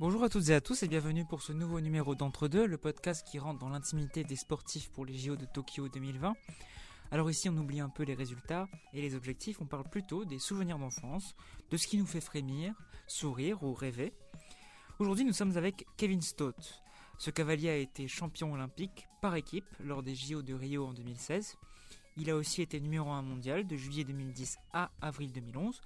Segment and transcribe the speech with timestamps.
[0.00, 3.26] Bonjour à toutes et à tous et bienvenue pour ce nouveau numéro d'Entre-deux, le podcast
[3.26, 6.34] qui rentre dans l'intimité des sportifs pour les JO de Tokyo 2020.
[7.10, 10.38] Alors ici on oublie un peu les résultats et les objectifs, on parle plutôt des
[10.38, 11.34] souvenirs d'enfance,
[11.72, 12.74] de ce qui nous fait frémir,
[13.08, 14.12] sourire ou rêver.
[15.00, 16.80] Aujourd'hui nous sommes avec Kevin Stott.
[17.18, 21.56] Ce cavalier a été champion olympique par équipe lors des JO de Rio en 2016.
[22.16, 25.80] Il a aussi été numéro 1 mondial de juillet 2010 à avril 2011.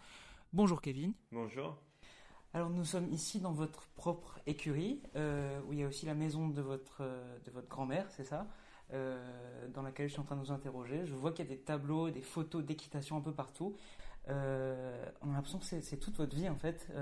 [0.53, 1.15] Bonjour Kevin.
[1.31, 1.79] Bonjour.
[2.55, 6.15] Alors nous sommes ici dans votre propre écurie, euh, où il y a aussi la
[6.15, 8.47] maison de votre, euh, de votre grand-mère, c'est ça
[8.93, 9.19] euh,
[9.73, 11.07] Dans laquelle je suis en train de vous interroger.
[11.07, 13.75] Je vois qu'il y a des tableaux, des photos d'équitation un peu partout.
[14.29, 16.93] on a l'impression que c'est toute votre vie en fait.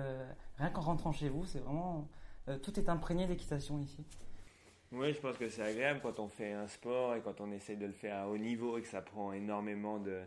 [0.56, 2.08] rien qu'en rentrant chez vous, c'est vraiment...
[2.62, 4.04] tout est imprégné d'équitation ici.
[4.92, 7.76] Oui, je pense que c'est agréable quand on fait un sport et quand on essaie
[7.76, 10.22] de le faire à haut niveau et que ça prend énormément de,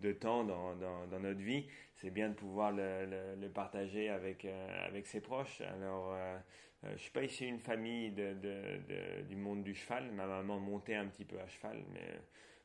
[0.00, 1.66] de temps dans, dans, notre vie.
[1.96, 3.06] C'est bien de pouvoir le,
[3.40, 5.62] le, partager avec, euh, avec ses proches.
[5.62, 6.38] Alors, euh,
[6.84, 10.10] euh, je suis pas issu d'une famille de, de, du monde du cheval.
[10.12, 12.20] Ma maman montait un petit peu à cheval, mais,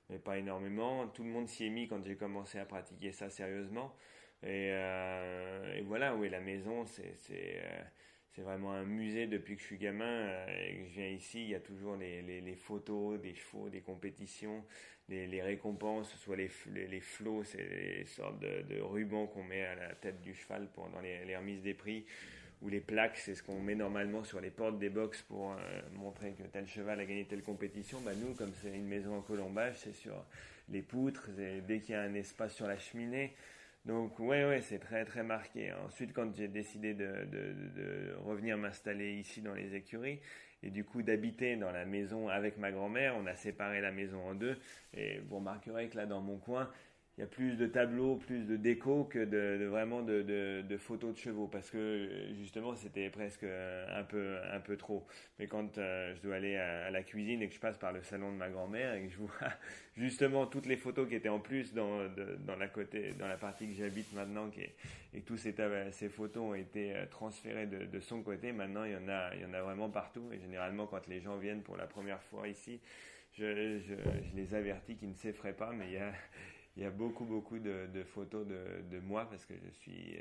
[0.09, 1.07] mais pas énormément.
[1.07, 3.95] Tout le monde s'y est mis quand j'ai commencé à pratiquer ça sérieusement.
[4.43, 7.13] Et, et voilà, oui, la maison, c'est
[8.31, 11.43] c'est vraiment un musée depuis que je suis gamin euh, et que je viens ici.
[11.43, 14.65] Il y a toujours les, les photos des chevaux, des compétitions,
[15.11, 19.95] les, récompenses, soit les, les, flots, c'est les sortes de, rubans qu'on met à la
[19.95, 22.05] tête du cheval pendant les, remises des prix,
[22.61, 25.55] ou les plaques, c'est ce qu'on met normalement sur les portes des box pour euh,
[25.93, 27.99] montrer que tel cheval a gagné telle compétition.
[28.01, 30.13] Bah nous, comme c'est une maison en colombage, c'est sur
[30.69, 31.29] les poutres,
[31.67, 33.33] dès qu'il y a un espace sur la cheminée.
[33.83, 35.73] Donc ouais ouais c'est très très marqué.
[35.73, 40.19] Ensuite quand j'ai décidé de, de revenir m'installer ici dans les écuries
[40.63, 44.21] et du coup d'habiter dans la maison avec ma grand-mère, on a séparé la maison
[44.27, 44.57] en deux.
[44.93, 46.69] Et vous remarquerez que là dans mon coin
[47.17, 51.19] il y a plus de tableaux, plus de déco que de, vraiment de, photos de
[51.19, 55.05] chevaux parce que justement c'était presque un peu un peu trop.
[55.37, 58.01] Mais quand euh, je dois aller à, la cuisine et que je passe par le
[58.01, 59.29] salon de ma grand-mère et que je vois
[59.97, 62.07] justement toutes les photos qui étaient en plus dans
[62.39, 64.49] dans la côté dans la partie que j'habite maintenant
[65.13, 65.53] et tous ces
[65.91, 68.53] ces photos ont été euh, transférées de, son côté.
[68.53, 71.19] Maintenant il y en a il y en a vraiment partout et généralement quand les
[71.19, 72.79] gens viennent pour la première fois ici,
[73.33, 76.13] je, je, je les avertis qu'ils ne s'effraient pas, mais il y a
[76.77, 80.17] il y a beaucoup, beaucoup de, photos de, moi parce que je suis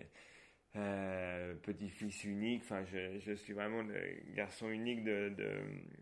[0.77, 2.62] euh, petit-fils unique.
[2.65, 5.33] Enfin, je, suis vraiment le garçon unique de,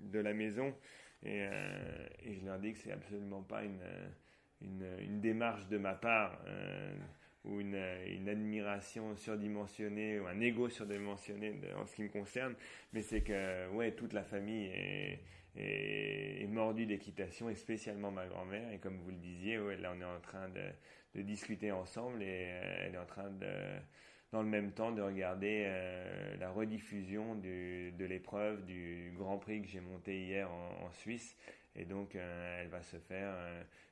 [0.01, 0.75] de, la maison.
[1.25, 3.83] Et, euh, et, je leur dis que c'est absolument pas une,
[4.61, 6.95] une, démarche de ma part euh,
[7.45, 12.55] ou une, une, admiration surdimensionnée ou un ego surdimensionné en ce qui me concerne,
[12.93, 15.21] mais c'est que ouais, toute la famille est
[15.57, 18.73] est, mordu d'équitation, et spécialement ma grand-mère.
[18.73, 22.87] Et comme vous le disiez, là on est en train de, discuter ensemble et euh,
[22.87, 23.29] elle est en train
[24.31, 29.69] dans le même temps, de regarder euh, la rediffusion de l'épreuve du Grand Prix que
[29.69, 31.37] j'ai monté hier en, Suisse.
[31.75, 33.35] Et donc euh, elle va se faire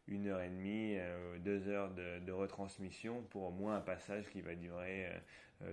[0.06, 0.96] une heure et demie,
[1.40, 5.10] deux heures de, retransmission pour au moins un passage qui va durer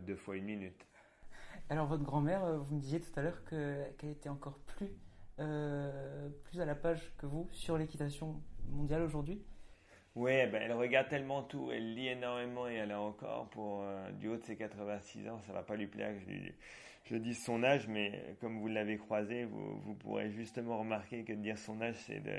[0.02, 0.88] deux fois une minute.
[1.70, 4.90] Alors votre grand-mère, vous me disiez tout à l'heure qu'elle était encore plus
[5.40, 9.42] euh, plus à la page que vous sur l'équitation mondiale aujourd'hui
[10.16, 14.12] Oui, ben, elle regarde tellement tout, elle lit énormément et elle a encore, pour euh,
[14.12, 16.52] du haut de ses 86 ans, ça va pas lui plaire que je,
[17.06, 21.34] je dise son âge, mais comme vous l'avez croisé, vous, vous pourrez justement remarquer que
[21.34, 22.36] de dire son âge, c'est de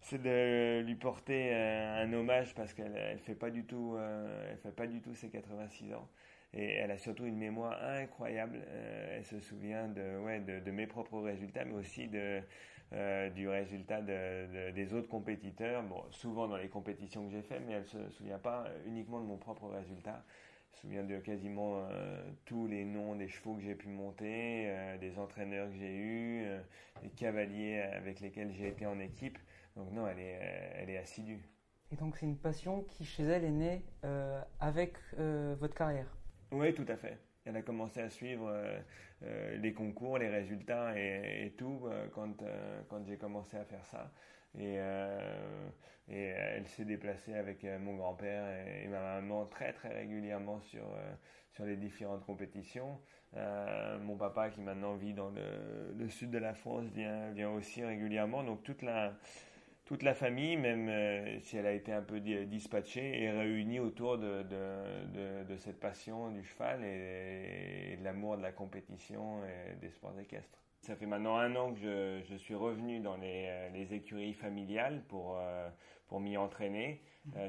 [0.00, 4.56] c'est de lui porter euh, un hommage parce qu'elle elle fait pas du tout elle
[4.58, 6.08] fait pas du tout ses 86 ans
[6.54, 8.60] et elle a surtout une mémoire incroyable.
[8.66, 12.40] Euh, elle se souvient de, ouais, de, mes propres résultats, mais aussi de,
[12.92, 15.82] euh, du résultat de, des autres compétiteurs.
[15.82, 19.26] Bon, souvent dans les compétitions que j'ai faites, mais elle se souvient pas uniquement de
[19.26, 20.24] mon propre résultat.
[20.70, 24.96] Elle se souvient de quasiment euh, tous les noms des chevaux que j'ai pu monter,
[25.00, 26.46] des entraîneurs que j'ai eus,
[27.02, 29.38] des cavaliers avec lesquels j'ai été en équipe.
[29.76, 31.42] Donc non, elle est, elle est assidue.
[31.90, 33.82] Et donc c'est une passion qui chez elle est née
[34.60, 36.17] avec votre carrière
[36.52, 37.18] oui, tout à fait.
[37.44, 38.78] Elle a commencé à suivre euh,
[39.22, 42.44] euh, les concours, les résultats et, tout euh, quand,
[42.88, 44.10] quand j'ai commencé à faire ça.
[44.58, 44.74] Et,
[46.10, 50.84] elle s'est déplacée avec mon grand-père et, ma maman très très régulièrement sur,
[51.52, 52.98] sur les différentes compétitions.
[53.34, 57.84] mon papa qui maintenant vit dans le, le, sud de la France vient, vient aussi
[57.84, 58.42] régulièrement.
[58.42, 59.14] Donc toute la
[59.88, 64.18] toute la famille, même euh, si elle a été un peu dispatchée, est réunie autour
[64.18, 69.88] de, de, de, cette passion du cheval et, de l'amour de la compétition et des
[69.88, 70.58] sports équestres.
[70.82, 74.34] Ça fait maintenant un an que je, je suis revenu dans les, euh, les écuries
[74.34, 75.70] familiales pour, euh,
[76.06, 77.00] pour m'y entraîner.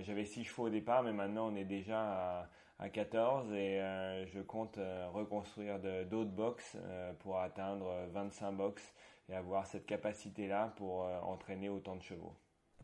[0.03, 2.49] J'avais six chevaux au départ, mais maintenant on est déjà à,
[2.79, 3.79] à 14 et
[4.27, 4.77] je compte
[5.13, 6.77] reconstruire d'autres box
[7.19, 8.93] pour atteindre 25 box
[9.29, 12.35] et avoir cette capacité-là pour euh, entraîner autant de chevaux.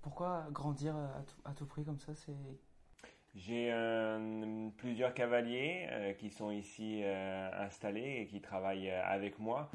[0.02, 2.34] Pourquoi grandir à tout, à tout prix comme ça c'est...
[3.36, 9.70] J'ai euh, plusieurs cavaliers euh, qui sont ici installés et qui travaillent avec moi.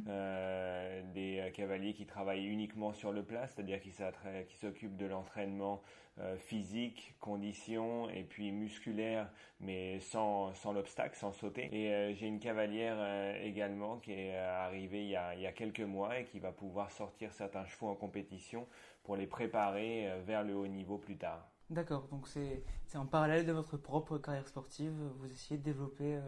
[1.14, 5.82] des cavaliers qui travaillent uniquement sur le plat, c'est-à-dire qui s'occupent de l'entraînement
[6.22, 9.30] euh, physique, condition et puis musculaire,
[9.60, 11.70] mais sans, l'obstacle, sans sauter.
[11.72, 16.18] Et euh, j'ai une cavalière euh, également qui est arrivée il y, a, quelques mois
[16.18, 18.66] et qui va pouvoir sortir certains chevaux en compétition
[19.02, 21.48] pour les préparer vers le haut niveau plus tard.
[21.70, 22.62] D'accord, donc c'est
[22.96, 26.18] en parallèle de votre propre carrière sportive, vous essayez de développer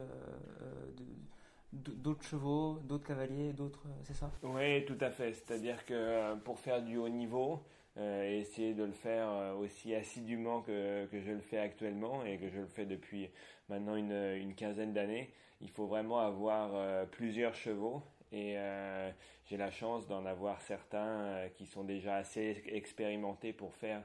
[1.72, 4.30] d'autres chevaux, d'autres cavaliers, d'autres, c'est ça?
[4.44, 5.32] Oui, tout à fait.
[5.32, 7.64] C'est-à-dire que pour faire du haut niveau,
[7.98, 12.24] euh, et essayer de le faire euh, aussi assidûment que, que, je le fais actuellement
[12.24, 13.28] et que je le fais depuis
[13.68, 15.30] maintenant une, une quinzaine d'années.
[15.60, 18.02] Il faut vraiment avoir euh, plusieurs chevaux
[18.32, 18.56] et
[19.44, 24.02] j'ai la chance d'en avoir certains qui sont déjà assez expérimentés pour faire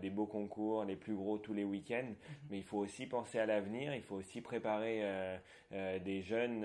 [0.00, 2.08] des beaux concours, les plus gros tous les week-ends.
[2.08, 2.36] Mhm.
[2.50, 5.02] Mais il faut aussi penser à l'avenir, il faut aussi préparer
[5.70, 6.64] des jeunes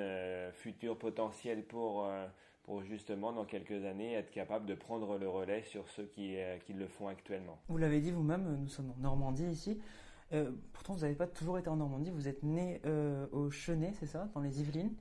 [0.54, 2.10] futurs potentiels pour
[2.64, 6.58] pour justement dans quelques années être capable de prendre le relais sur ceux qui, euh,
[6.60, 7.60] qui le font actuellement.
[7.68, 9.82] Vous l'avez dit vous-même, nous sommes en Normandie ici.
[10.34, 12.12] Euh, pourtant, vous n'avez pas toujours été en Normandie.
[12.12, 14.96] Vous êtes né euh, au Chenet, c'est ça, dans les Yvelines.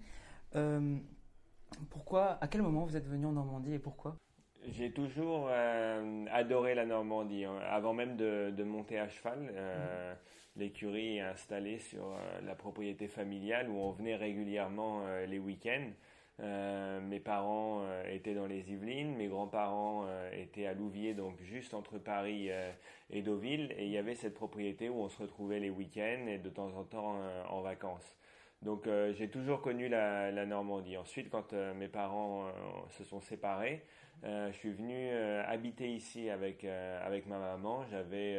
[1.91, 4.17] pourquoi, à quel moment vous êtes venu en Normandie et pourquoi?
[4.69, 5.49] J'ai toujours
[6.31, 7.45] adoré la Normandie.
[7.45, 7.59] Hein.
[7.69, 10.61] Avant même de, de monter à cheval, mmh.
[10.61, 12.15] l'écurie est installée sur
[12.45, 15.91] la propriété familiale où on venait régulièrement les week-ends.
[16.43, 21.39] Euh, mes parents euh, étaient dans les Yvelines, mes grands-parents euh, étaient à Louviers, donc
[21.43, 22.49] juste entre Paris
[23.11, 26.39] et Deauville, et il y avait cette propriété où on se retrouvait les week-ends et
[26.39, 27.17] de temps en temps
[27.49, 28.17] en vacances.
[28.63, 30.97] Donc j'ai toujours connu la, Normandie.
[30.97, 32.47] Ensuite, quand mes parents
[32.91, 33.83] se sont séparés,
[34.23, 35.11] je suis venu
[35.47, 37.87] habiter ici avec avec ma maman.
[37.91, 38.39] J'avais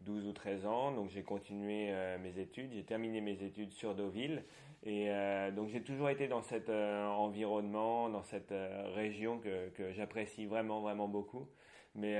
[0.00, 2.72] 12 ou 13 ans, donc j'ai continué mes études.
[2.72, 4.42] J'ai terminé mes études sur Deauville
[4.84, 9.68] et euh, donc j'ai toujours été dans cet euh, environnement, dans cette euh, région que,
[9.70, 11.46] que j'apprécie vraiment, vraiment beaucoup.
[11.94, 12.18] Mais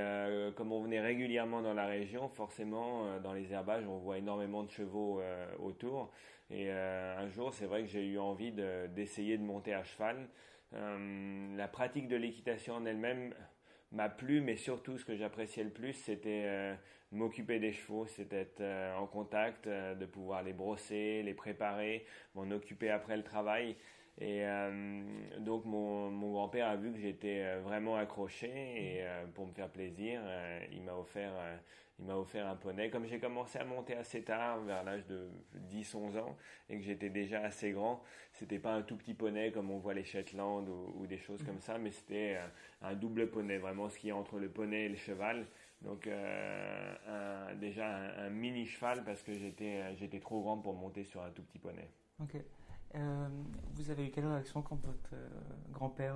[0.55, 4.71] comme on venait régulièrement dans la région, forcément, dans les herbages, on voit énormément de
[4.71, 5.23] chevaux
[5.65, 6.11] autour.
[6.53, 10.29] Et un jour, c'est vrai que j'ai eu envie d'essayer de, monter à cheval.
[10.73, 13.35] la pratique de l'équitation en elle-même
[13.91, 16.77] m'a plu, mais surtout ce que j'appréciais le plus, c'était
[17.13, 22.07] m'occuper des chevaux, c'était être euh, en contact, euh, de pouvoir les brosser, les préparer,
[22.35, 23.77] m'en occuper après le travail.
[24.19, 25.03] Et euh,
[25.41, 29.05] donc mon, mon grand-père a vu que j'étais vraiment accroché et
[29.35, 30.21] pour me faire plaisir,
[30.71, 31.33] il m'a offert
[31.99, 32.91] il m'a offert un poney.
[32.91, 35.29] Comme j'ai commencé à monter assez tard, vers l'âge de
[35.71, 36.37] 10-11 ans,
[36.69, 38.03] et que j'étais déjà assez grand,
[38.33, 41.61] c'était pas un tout petit poney comme on voit les Shetland ou, des choses comme
[41.61, 42.39] ça, mais c'était
[42.81, 45.47] un double poney, vraiment ce qui est entre le poney et le cheval.
[45.83, 47.87] Donc euh, déjà
[48.19, 51.43] un, mini cheval parce que j'étais euh, j'étais trop grand pour monter sur un tout
[51.43, 51.89] petit poney.
[52.21, 52.37] Ok.
[52.95, 53.29] Euh,
[53.73, 55.15] vous avez eu quelle réaction quand votre
[55.71, 56.15] grand-père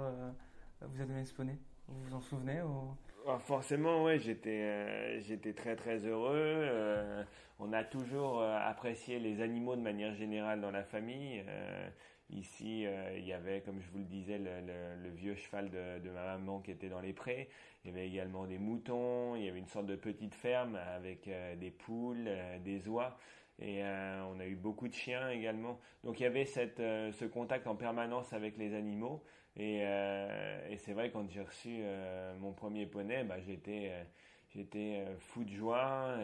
[0.82, 1.58] vous a donné ce poney?
[1.88, 2.94] Vous vous en souvenez ou...
[3.28, 6.68] Ah, forcément, ouais, j'étais j'étais très très heureux.
[7.58, 11.44] on a toujours apprécié les animaux de manière générale dans la famille.
[12.30, 12.84] Ici,
[13.16, 16.70] il y avait, comme je vous le disais, le, vieux cheval de, ma maman qui
[16.70, 17.48] était dans les prés.
[17.86, 21.28] Il y avait également des moutons, il y avait une sorte de petite ferme avec
[21.28, 23.16] euh, des poules, euh, des oies.
[23.60, 25.78] Et euh, on a eu beaucoup de chiens également.
[26.02, 29.22] Donc il y avait ce contact en permanence avec les animaux.
[29.56, 31.82] Et, et c'est vrai quand j'ai reçu
[32.40, 33.90] mon premier poney, bah, j'étais
[34.50, 36.14] j'étais fou de joie.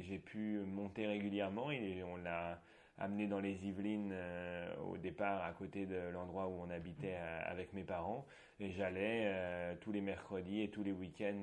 [0.00, 2.60] J'ai pu monter régulièrement et on l'a
[2.98, 7.40] amené dans les Yvelines euh, au départ à côté de l'endroit où on habitait euh,
[7.46, 8.26] avec mes parents
[8.60, 11.40] et j'allais euh, tous les mercredis et tous les week-ends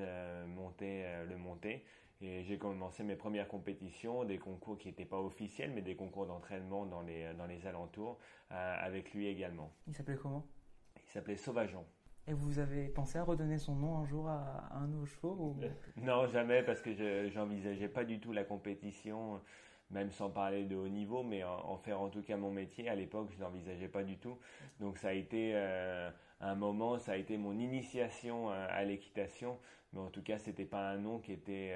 [0.47, 1.83] monter le monter
[2.21, 6.25] et j'ai commencé mes premières compétitions, des concours qui n'étaient pas officiels mais des concours
[6.25, 8.19] d'entraînement dans les alentours
[8.49, 9.71] avec lui également.
[9.87, 10.45] Il s'appelait comment?
[11.11, 11.83] Il s'appelait Sauvageon.
[12.27, 15.57] Et vous avez pensé à redonner son nom un jour à, un de vos chevaux
[15.97, 19.41] Non, jamais, parce que je n'envisageais pas du tout la compétition
[19.89, 22.87] même sans parler de haut niveau, mais en, faire en tout cas mon métier.
[22.87, 24.37] À l'époque, je n'envisageais pas du tout.
[24.79, 29.59] Donc ça a été euh, un moment, ça a été mon initiation à, l'équitation
[29.91, 31.75] mais en tout cas, c'était pas un nom qui était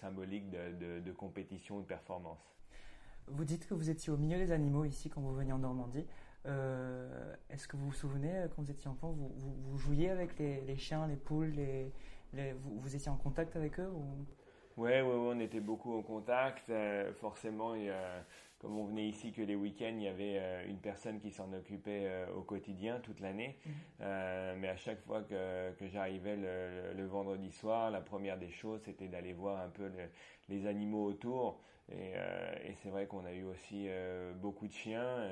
[0.00, 2.40] symbolique de, de, compétition ou de performance.
[3.26, 6.06] Vous dites que vous étiez au milieu des animaux ici quand vous veniez en Normandie.
[6.44, 11.16] Est-ce que vous vous souvenez, quand vous étiez enfant, vous, jouiez avec les, chiens, les
[11.16, 11.92] poules, les,
[12.64, 14.26] vous, étiez en contact avec eux ou...
[14.80, 16.70] Ouais, ouais, on était beaucoup en contact.
[17.20, 18.24] forcément, il y a
[18.60, 21.50] comme on venait ici que les week-ends, il y avait euh, une personne qui s'en
[21.54, 23.58] occupait euh, au quotidien toute l'année.
[23.64, 23.72] Mhm.
[24.02, 28.82] Euh, mais à chaque fois que, que j'arrivais le, vendredi soir, la première des choses,
[28.84, 29.90] c'était d'aller voir un peu
[30.48, 31.60] les animaux autour.
[31.90, 32.12] Et,
[32.68, 33.88] et c'est vrai qu'on a eu aussi
[34.36, 35.26] beaucoup de chiens.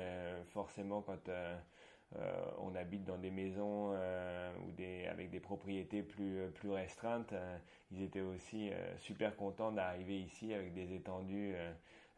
[0.49, 1.29] forcément, quand
[2.57, 3.93] on habite dans des maisons
[4.65, 7.33] ou des, avec des propriétés plus, plus restreintes,
[7.91, 11.55] ils étaient aussi super contents d'arriver ici avec des étendues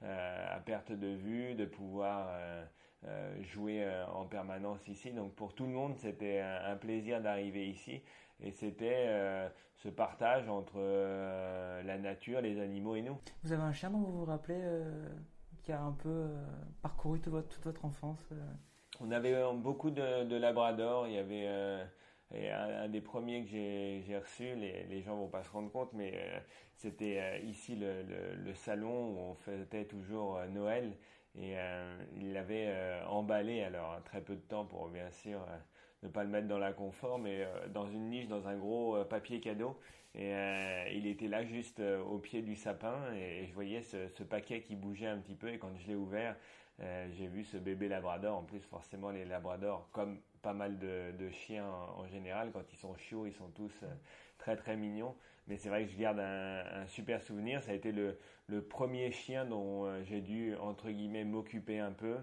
[0.04, 2.66] à perte de vue, de pouvoir euh,
[3.06, 5.12] euh, jouer en permanence ici.
[5.12, 8.02] Donc pour tout le monde, c'était un, plaisir d'arriver ici.
[8.44, 10.80] Et c'était ce partage entre
[11.84, 13.20] la nature, les animaux et nous.
[13.44, 14.60] Vous avez un chien dont vous vous rappelez
[15.62, 16.28] qui a un peu
[16.82, 18.28] parcouru toute votre, toute votre enfance
[19.00, 21.06] On avait beaucoup de, de labradors.
[21.06, 21.86] Il y avait
[22.34, 25.92] et un, des premiers que j'ai reçu, les, les gens vont pas se rendre compte,
[25.94, 26.40] mais euh,
[26.76, 30.96] c'était euh, ici le, salon où on fêtait toujours euh, Noël.
[31.40, 31.56] Et
[32.18, 32.76] il l'avait
[33.08, 35.40] emballé, alors très peu de temps pour bien sûr
[36.04, 39.40] ne pas le mettre dans la confort, mais dans une niche, dans un gros papier
[39.40, 39.80] cadeau.
[40.14, 40.34] Et
[40.94, 44.76] il était là juste au pied du sapin et, je voyais ce, ce, paquet qui
[44.76, 45.48] bougeait un petit peu.
[45.48, 46.36] Et quand je l'ai ouvert,
[46.80, 48.38] j'ai vu ce bébé labrador.
[48.38, 51.68] En plus, forcément, les labradors, comme pas mal de, chiens
[51.98, 52.52] en, général.
[52.52, 53.88] Quand ils sont chiots, ils sont tous euh,
[54.38, 55.16] très très mignons.
[55.48, 57.64] Mais c'est vrai que je garde un, super souvenir.
[57.64, 58.18] Ça a été le,
[58.70, 62.18] premier chien dont euh, j'ai dû, entre guillemets, m'occuper un peu.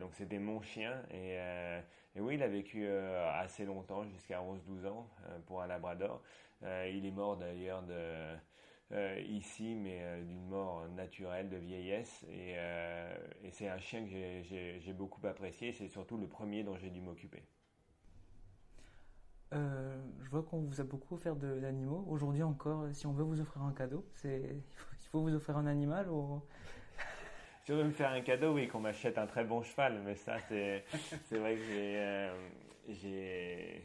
[0.00, 1.02] donc c'était mon chien.
[1.10, 1.80] Et, euh,
[2.14, 5.08] et, oui, il a vécu assez longtemps, jusqu'à 11-12 ans,
[5.46, 6.22] pour un labrador.
[6.62, 7.94] il est mort d'ailleurs de
[8.92, 12.24] euh, ici, mais euh, d'une mort naturelle de vieillesse.
[12.30, 13.14] Et, euh,
[13.44, 15.72] et c'est un chien que j'ai beaucoup apprécié.
[15.72, 17.42] C'est surtout le premier dont j'ai dû m'occuper.
[19.52, 22.04] je vois qu'on vous a beaucoup offert d'animaux.
[22.08, 24.40] Aujourd'hui encore, si on veut vous offrir un cadeau, c'est
[25.02, 26.42] il faut vous offrir un animal ou?
[27.64, 30.00] Si on veut me faire un cadeau, oui, qu'on m'achète un très bon cheval.
[30.02, 30.82] Mais ça, c'est
[31.36, 32.32] vrai que
[32.88, 33.82] j'ai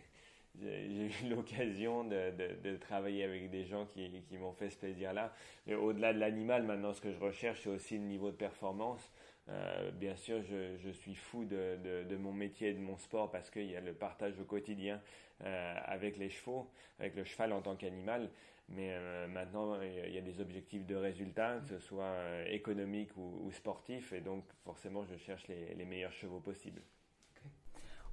[0.62, 5.34] j'ai eu l'occasion de, travailler avec des gens qui, m'ont fait ce plaisir-là.
[5.68, 9.12] Au-delà de l'animal, maintenant, ce que je recherche, c'est aussi le niveau de performance.
[9.50, 13.70] Euh, bien sûr, je, suis fou de, mon métier et de mon sport parce qu'il
[13.70, 15.02] y a le partage au quotidien
[15.44, 16.70] euh, avec les chevaux,
[17.00, 18.30] avec le cheval en tant qu'animal.
[18.70, 22.16] Mais euh, maintenant, il y a des objectifs de résultats, que ce soit
[22.48, 26.82] économiques ou, sportifs, et donc forcément, je cherche les meilleurs chevaux possibles.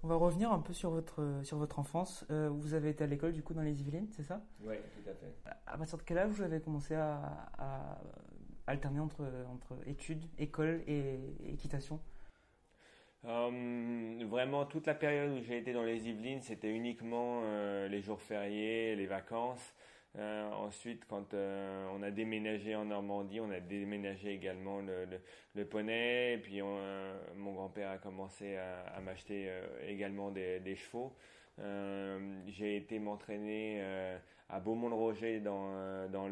[0.02, 2.25] On va revenir un peu sur votre, sur votre enfance.
[2.30, 4.42] Euh, vous avez été à l'école du coup dans les Yvelines, c'est ça?
[4.62, 5.35] Oui, tout à fait.
[5.66, 7.99] À partir de quel âge vous avez commencé à,
[8.66, 12.00] alterner entre, entre études, école et équitation?
[13.26, 18.00] Euh, vraiment, toute la période où j'ai été dans les Yvelines, c'était uniquement euh, les
[18.00, 19.75] jours fériés, les vacances.
[20.19, 25.07] Euh, ensuite, quand euh, on a déménagé en Normandie, on a déménagé également le,
[25.55, 26.38] le, poney.
[26.43, 29.50] Puis, euh, mon grand-père a commencé à, m'acheter
[29.87, 31.14] également des, des chevaux.
[32.49, 33.83] J'ai été m'entraîner
[34.49, 36.29] à Beaumont-le-Roger dans, dans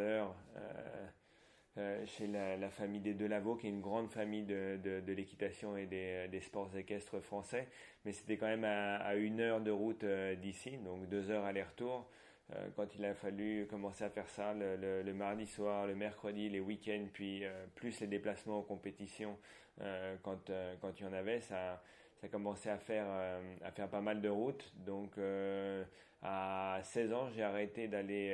[2.06, 5.87] chez la, famille des Delaveau, qui est une grande famille de, de, de l'équitation et
[5.87, 7.68] des, des, sports équestres français.
[8.04, 10.04] Mais c'était quand même à, à, une heure de route
[10.40, 12.08] d'ici, donc deux heures aller-retour.
[12.55, 16.61] Euh, quand il a fallu commencer à faire ça le, mardi soir, le mercredi, les
[16.61, 19.37] week-ends, puis euh, plus les déplacements en compétition
[19.83, 20.50] euh, quand,
[20.81, 21.83] quand il y en avait, ça,
[22.21, 23.07] ça commençait à faire,
[23.62, 24.73] à faire pas mal de routes.
[24.87, 25.19] Donc
[26.23, 28.31] à 16 ans, j'ai arrêté d'aller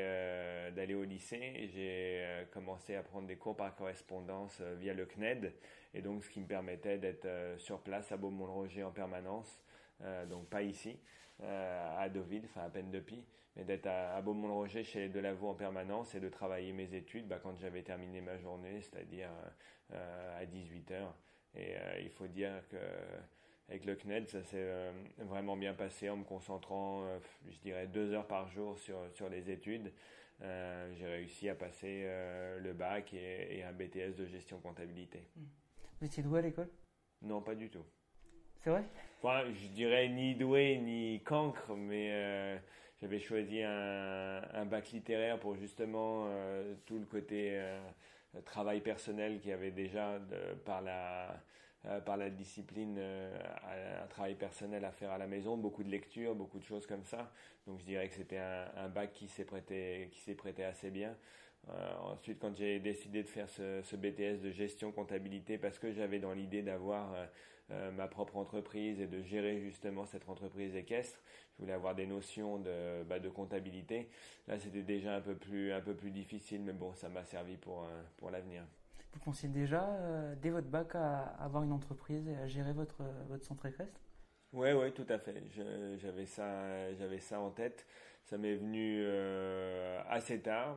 [0.75, 5.53] d'aller au lycée et j'ai commencé à prendre des cours par correspondance via le CNED
[5.93, 7.29] et donc ce qui me permettait d'être
[7.59, 9.63] sur place à Beaumont-le-Roger en permanence,
[10.31, 10.99] donc pas ici,
[11.43, 13.23] à Deauville, enfin à peine depuis
[13.57, 17.39] mais d'être à, Beaumont-le-Roger chez les Delavaux en permanence et de travailler mes études bah,
[17.43, 19.31] quand j'avais terminé ma journée, c'est-à-dire
[19.93, 21.07] euh, à 18h.
[21.57, 22.77] Et euh, il faut dire que
[23.69, 27.07] avec le CNED, ça s'est euh, vraiment bien passé en me concentrant,
[27.49, 29.93] je dirais, deux heures par jour sur, sur les études.
[30.41, 32.07] J'ai réussi à passer
[32.61, 35.27] le bac et, un BTS de gestion comptabilité.
[36.01, 36.69] Vous étiez doué à l'école?
[37.23, 37.85] Non, pas du tout.
[38.61, 38.85] C'est vrai?
[39.23, 42.61] Enfin, Je dirais ni doué ni cancre, mais
[43.05, 47.79] j'avais choisi un, bac littéraire pour justement euh, tout le côté euh,
[48.47, 50.19] travail personnel qu'il y avait déjà
[50.65, 51.43] par la
[52.07, 56.59] par la discipline, un, travail personnel à faire à la maison, beaucoup de lectures, beaucoup
[56.59, 57.31] de choses comme ça.
[57.67, 61.15] Donc je dirais que c'était un, bac qui s'est prêté, qui s'est prêté assez bien.
[62.01, 66.33] ensuite, quand j'ai décidé de faire ce, BTS de gestion comptabilité, parce que j'avais dans
[66.33, 67.15] l'idée d'avoir
[67.71, 71.19] euh, ma propre entreprise et de gérer justement cette entreprise équestre.
[71.57, 74.11] Je voulais avoir des notions de, bah, de comptabilité.
[74.49, 77.57] Là, c'était déjà un peu plus un peu plus difficile, mais bon, ça m'a servi
[77.57, 78.65] pour euh, pour l'avenir.
[79.13, 83.03] Vous pensiez déjà euh, dès votre bac à avoir une entreprise et à gérer votre
[83.29, 84.01] votre centre équestre?
[84.53, 85.43] Oui, oui, tout à fait.
[85.97, 87.87] J'avais ça j'avais ça en tête.
[88.25, 89.05] Ça m'est venu
[90.09, 90.77] assez tard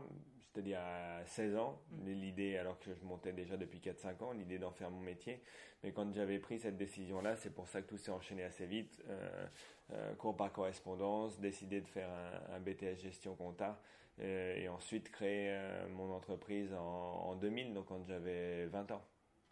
[0.57, 2.09] c'est-à-dire à 16 ans, mm.
[2.13, 5.39] l'idée, alors que je montais déjà depuis 4-5 ans, l'idée d'en faire mon métier.
[5.83, 9.03] Mais quand j'avais pris cette décision-là, c'est pour ça que tout s'est enchaîné assez vite.
[9.07, 9.47] Euh,
[9.93, 12.09] euh, cours par correspondance, décider de faire
[12.51, 13.79] un, BTS gestion compta
[14.19, 15.55] euh, et ensuite créer
[15.91, 19.01] mon entreprise en, 2000, donc quand j'avais 20 ans.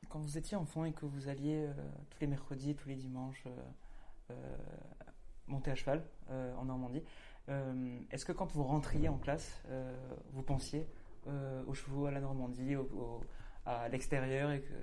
[0.09, 1.67] Quand vous étiez enfant et que vous alliez
[2.09, 3.43] tous les mercredis, tous les dimanches
[5.47, 7.34] monter à cheval en Normandie, euh,
[8.11, 9.93] est-ce que quand vous rentriez en classe, euh,
[10.31, 10.87] vous pensiez
[11.27, 12.75] euh, aux chevaux, à la Normandie,
[13.65, 14.73] à l'extérieur et que...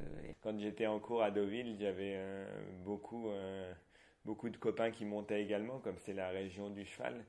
[0.43, 2.19] Quand j'étais en cours à Deauville, j'avais
[2.85, 3.29] beaucoup,
[4.25, 7.25] beaucoup de copains qui montaient également, comme c'est la région du cheval,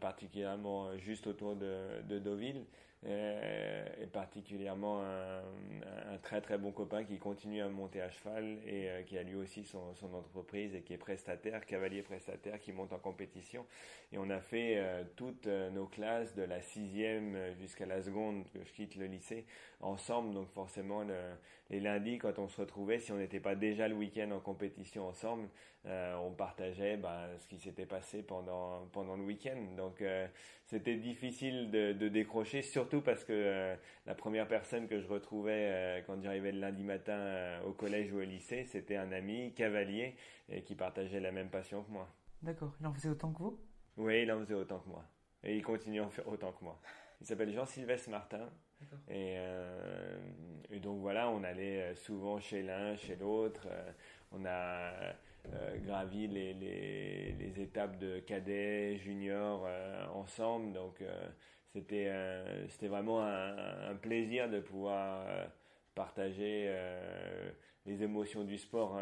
[0.00, 2.66] particulièrement juste autour de, de Deauville.
[3.06, 8.88] Euh, et particulièrement un, très très bon copain qui continue à monter à cheval et
[8.88, 12.72] euh, qui a lui aussi son, son, entreprise et qui est prestataire, cavalier prestataire, qui
[12.72, 13.66] monte en compétition.
[14.10, 18.64] Et on a fait euh, toutes nos classes de la sixième jusqu'à la seconde que
[18.64, 19.44] je quitte le lycée
[19.84, 20.34] ensemble.
[20.34, 21.18] Donc forcément le,
[21.70, 25.06] les lundis quand on se retrouvait, si on n'était pas déjà le week-end en compétition
[25.06, 25.48] ensemble,
[25.86, 29.60] on partageait bah, ce qui s'était passé pendant pendant le week-end.
[29.76, 30.02] Donc
[30.66, 33.76] c'était difficile de, de décrocher, surtout parce que euh,
[34.06, 38.12] la première personne que je retrouvais euh, quand j'arrivais le lundi matin euh, au collège
[38.12, 40.16] ou au lycée, c'était un ami cavalier
[40.48, 42.08] et qui partageait la même passion que moi.
[42.42, 42.74] D'accord.
[42.80, 43.60] Il en faisait autant que vous?
[43.98, 45.04] Oui, il en faisait autant que moi.
[45.42, 46.80] Et il continue à en faire autant que moi.
[47.20, 48.50] Il s'appelle Jean-Sylvestre Martin.
[49.08, 49.36] Et,
[50.70, 53.66] et, donc voilà, on allait souvent chez l'un, chez l'autre.
[54.32, 54.92] on a
[55.84, 59.66] gravi les, les, les, étapes de cadet, junior
[60.14, 60.72] ensemble.
[60.72, 61.02] Donc
[61.74, 65.44] c'était euh, c'était vraiment un, plaisir de pouvoir euh,
[65.96, 67.50] partager euh,
[67.84, 68.98] les émotions du sport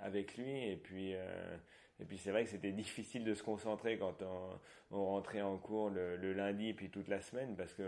[0.00, 4.22] avec lui et puis et puis c'est vrai que c'était difficile de se concentrer quand
[4.22, 7.82] on, on rentrait en cours le, le, lundi et puis toute la semaine parce que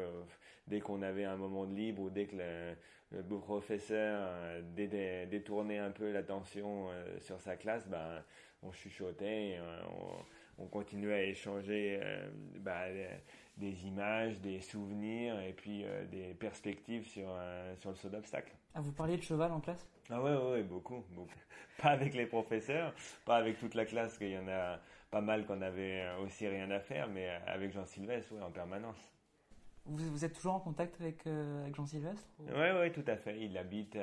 [0.67, 2.75] dès qu'on avait un moment de libre ou dès que le,
[3.17, 4.31] le professeur
[4.75, 6.89] détournait un peu l'attention
[7.21, 8.23] sur sa classe, ben
[8.63, 9.59] on chuchotait,
[10.59, 12.01] on, on, continuait à échanger
[12.61, 12.91] ben,
[13.57, 18.53] des images, des souvenirs et puis euh, des perspectives sur, euh, sur le saut d'obstacle.
[18.75, 19.87] Ah, vous parliez de cheval en classe?
[20.11, 21.39] Ah ouais, ouais, beaucoup, beaucoup.
[21.83, 24.79] Pas avec les professeurs, pas avec toute la classe, qu'il y en a
[25.11, 29.13] pas mal qu'on avait euh, aussi rien à faire, mais avec Jean Sylvestre, en permanence.
[29.87, 33.41] Vous, vous, êtes toujours en contact avec, avec Jean Sylvestre Oui, ouais, tout à fait.
[33.41, 33.97] Il habite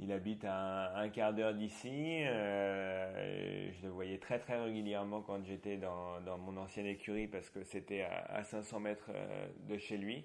[0.00, 2.22] il habite à un, quart d'heure d'ici.
[2.24, 7.50] Euh, je le voyais très très régulièrement quand j'étais dans, dans, mon ancienne écurie parce
[7.50, 10.24] que c'était à, 500 mètres euh, de chez lui.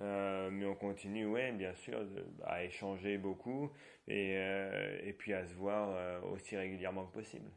[0.00, 2.00] Euh, mais on continue, ouais, bien sûr,
[2.44, 3.70] à échanger beaucoup
[4.08, 7.48] et, et puis à se voir aussi régulièrement que possible.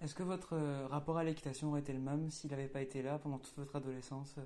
[0.00, 0.56] Est-ce que votre
[0.88, 3.74] rapport à l'équitation aurait été le même s'il n'avait pas été là pendant toute votre
[3.74, 4.36] adolescence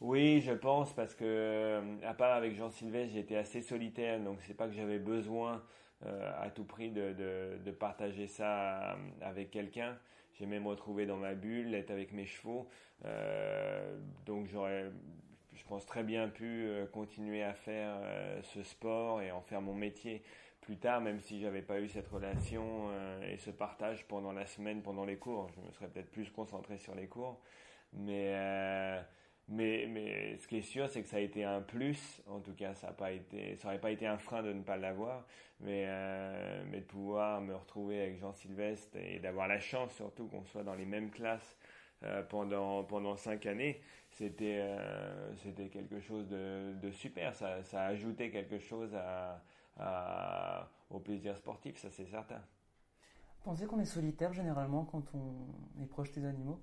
[0.00, 4.40] oui, je pense parce que euh, à part avec Jean Sylvestre, j'étais assez solitaire, donc
[4.42, 5.62] c'est pas que j'avais besoin
[6.04, 9.98] euh, à tout prix de, de, de partager ça euh, avec quelqu'un.
[10.34, 12.68] J'aimais me retrouver dans ma bulle, être avec mes chevaux,
[13.06, 14.90] euh, donc j'aurais,
[15.54, 17.98] je pense très bien pu continuer à faire
[18.42, 20.22] ce sport et en faire mon métier
[20.60, 22.90] plus tard, même si j'avais pas eu cette relation
[23.22, 25.48] et ce partage pendant la semaine, pendant les cours.
[25.56, 27.40] Je me serais peut-être plus concentré sur les cours,
[27.94, 28.34] mais
[29.48, 32.20] mais, ce qui est sûr, c'est que ça a été un plus.
[32.26, 35.24] En tout cas, ça n'a pas été, un frein de ne pas l'avoir.
[35.60, 40.44] Mais, euh, de pouvoir me retrouver avec Jean Sylvestre et d'avoir la chance surtout qu'on
[40.44, 41.56] soit dans les mêmes classes
[42.02, 43.80] euh, pendant cinq années,
[44.10, 45.32] c'était euh,
[45.72, 47.34] quelque chose de, super.
[47.34, 48.96] Ça, ça a ajouté quelque chose
[50.90, 52.42] au plaisir sportif, ça c'est certain.
[53.44, 56.60] Pensez qu'on est solitaire généralement quand on est proche des animaux?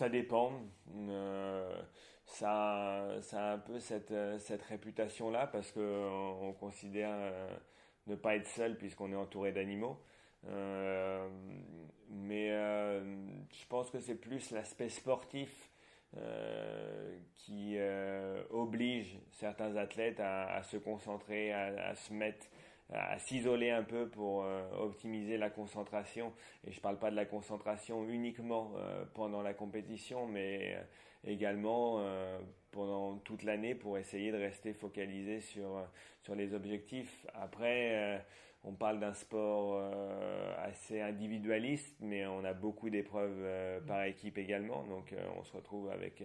[0.00, 0.50] Ça dépend.
[0.96, 1.82] Euh,
[2.24, 7.54] ça, a un peu cette, cette réputation-là parce qu'on on considère euh,
[8.06, 10.00] ne pas être seul puisqu'on est entouré d'animaux.
[10.46, 11.28] Euh,
[12.08, 15.70] mais je pense que c'est plus l'aspect sportif
[17.34, 17.76] qui
[18.48, 22.46] oblige certains athlètes à, se concentrer, à, se mettre
[22.92, 24.44] à s'isoler un peu pour
[24.78, 26.32] optimiser la concentration.
[26.66, 28.72] Et je ne parle pas de la concentration uniquement
[29.14, 30.76] pendant la compétition, mais
[31.24, 32.02] également
[32.70, 35.84] pendant toute l'année pour essayer de rester focalisé sur,
[36.22, 37.26] sur les objectifs.
[37.34, 38.18] Après, euh,
[38.64, 44.38] on parle d'un sport euh, assez individualiste, mais on a beaucoup d'épreuves euh, par équipe
[44.38, 44.84] également.
[44.84, 46.22] Donc on se retrouve avec,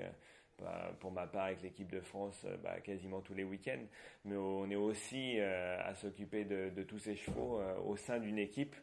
[0.59, 3.85] bah, pour ma part, avec l'équipe de France bah, quasiment tous les week-ends.
[4.23, 8.75] Mais on est aussi à s'occuper de, tous ces chevaux au sein d'une équipe.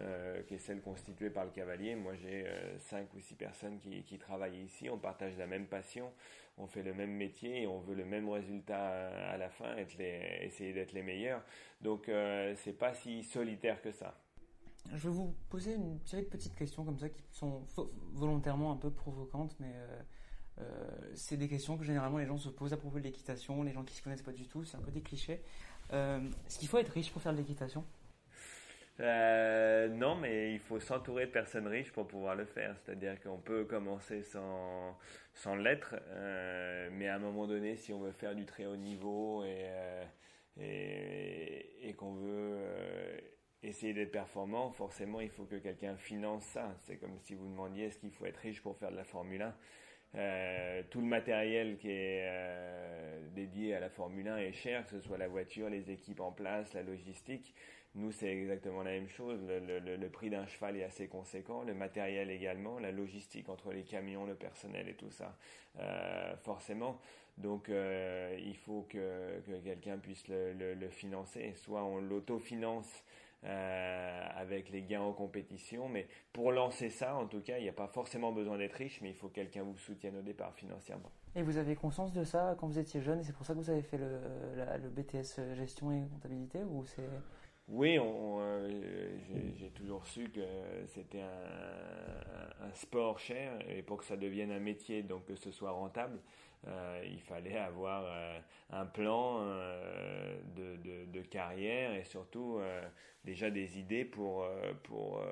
[0.00, 1.96] Euh, qui est celle constituée par le cavalier.
[1.96, 4.88] Moi, j'ai euh, cinq ou six personnes qui, travaillent ici.
[4.88, 6.12] On partage la même passion,
[6.56, 10.72] on fait le même métier et on veut le même résultat à la fin, essayer
[10.72, 11.42] d'être les meilleurs.
[11.80, 14.14] Donc, euh, c'est pas si solitaire que ça.
[14.92, 17.64] Je vais vous poser une série de petites questions comme ça qui sont
[18.12, 19.74] volontairement un peu provocantes, mais
[21.14, 23.84] c'est des questions que généralement les gens se posent à propos de l'équitation, les gens
[23.84, 25.40] qui ne se connaissent pas du tout, c'est un peu des clichés.
[25.92, 27.84] Est-ce qu'il faut être riche pour faire de l'équitation?
[29.00, 32.76] Euh, non, mais il faut s'entourer de personnes riches pour pouvoir le faire.
[32.78, 34.98] C'est-à-dire qu'on peut commencer sans,
[35.34, 38.76] sans l'être, euh, mais à un moment donné, si on veut faire du très haut
[38.76, 40.04] niveau et, euh,
[40.60, 43.18] et, qu'on veut euh,
[43.62, 46.74] essayer d'être performant, forcément, il faut que quelqu'un finance ça.
[46.80, 49.42] C'est comme si vous demandiez est-ce qu'il faut être riche pour faire de la Formule
[49.42, 49.54] 1
[50.14, 54.90] euh, tout le matériel qui est euh, dédié à la Formule 1 est cher, que
[54.90, 57.54] ce soit la voiture, les équipes en place, la logistique.
[57.94, 59.40] Nous, c'est exactement la même chose.
[59.46, 64.24] Le, prix d'un cheval est assez conséquent, le matériel également, la logistique entre les camions,
[64.24, 65.36] le personnel et tout ça,
[65.78, 67.00] euh, forcément.
[67.38, 71.54] Donc, il faut que, que quelqu'un puisse le, le, financer.
[71.54, 73.04] Soit on l'autofinance
[73.44, 75.88] euh, avec les gains en compétition.
[75.88, 79.00] Mais pour lancer ça, en tout cas, il n'y a pas forcément besoin d'être riche,
[79.00, 81.10] mais il faut que quelqu'un vous soutienne au départ financièrement.
[81.34, 83.58] Et vous avez conscience de ça quand vous étiez jeune et c'est pour ça que
[83.58, 84.18] vous avez fait le,
[84.82, 87.08] le BTS gestion et comptabilité ou c'est
[87.68, 88.70] oui, euh,
[89.58, 90.40] j'ai toujours su que
[90.86, 95.70] c'était un, sport cher et pour que ça devienne un métier, donc que ce soit
[95.70, 96.18] rentable,
[96.66, 98.38] euh, il fallait avoir euh,
[98.70, 99.42] un plan
[100.56, 102.60] de, de, de, carrière et surtout
[103.24, 104.46] déjà des idées pour,
[104.84, 105.22] pour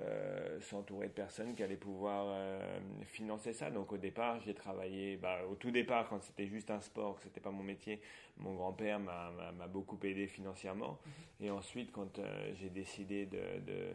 [0.00, 3.70] euh, s'entourer de personnes qui allaient pouvoir euh, financer ça.
[3.70, 7.22] Donc au départ, j'ai travaillé, bah, au tout départ, quand c'était juste un sport, que
[7.24, 8.00] c'était pas mon métier,
[8.38, 10.98] mon grand-père m'a beaucoup aidé financièrement.
[10.98, 11.44] Mm-hmm.
[11.44, 13.94] Et ensuite, quand euh, j'ai décidé de, de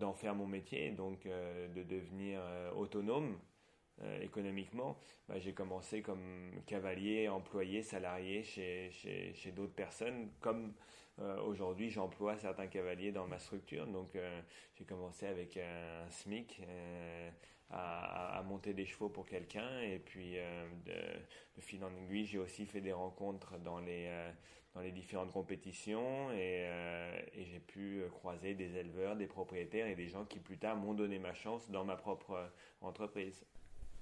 [0.00, 2.40] d'en faire mon métier, donc de devenir
[2.76, 3.38] autonome
[4.20, 4.96] économiquement,
[5.28, 10.72] bah, j'ai commencé comme cavalier, employé, salarié chez, chez, chez d'autres personnes, comme
[11.20, 13.86] euh, aujourd'hui, j'emploie certains cavaliers dans ma structure.
[13.86, 14.40] Donc, euh,
[14.76, 17.30] j'ai commencé avec un, SMIC euh,
[17.70, 19.80] à, monter des chevaux pour quelqu'un.
[19.80, 20.36] Et puis,
[20.86, 20.92] de,
[21.56, 24.10] de, fil en aiguille, j'ai aussi fait des rencontres dans les,
[24.74, 26.32] dans les différentes compétitions.
[26.32, 26.66] Et,
[27.34, 30.94] et j'ai pu croiser des éleveurs, des propriétaires et des gens qui, plus tard, m'ont
[30.94, 33.44] donné ma chance dans ma propre entreprise.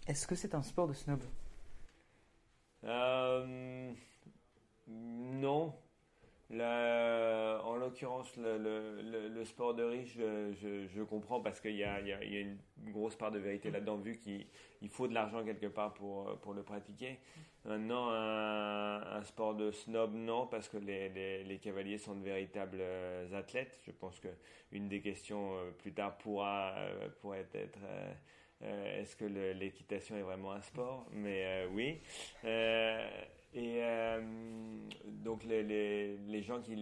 [0.07, 1.21] Est-ce que c'est un sport de snob?
[4.91, 5.75] Non,
[6.51, 11.85] Là, en l'occurrence, le, le, le, sport de riche, je, je, comprends parce qu'il y
[11.85, 12.59] a, y, y a, une
[12.91, 14.47] grosse part de vérité là-dedans, vu qu'il
[14.81, 17.19] il faut de l'argent quelque part pour, pour le pratiquer.
[17.65, 23.39] Maintenant, un, sport de snob, non, parce que les, les, cavaliers sont de véritables euh,
[23.39, 23.79] athlètes.
[23.85, 24.29] Je pense que
[24.73, 27.79] une des questions euh, plus tard pourra, euh, pourrait être
[28.61, 31.07] est-ce que l'équitation est vraiment un sport?
[31.13, 32.01] Mais oui.
[33.59, 34.21] Et euh,
[35.07, 36.77] donc les, gens qui,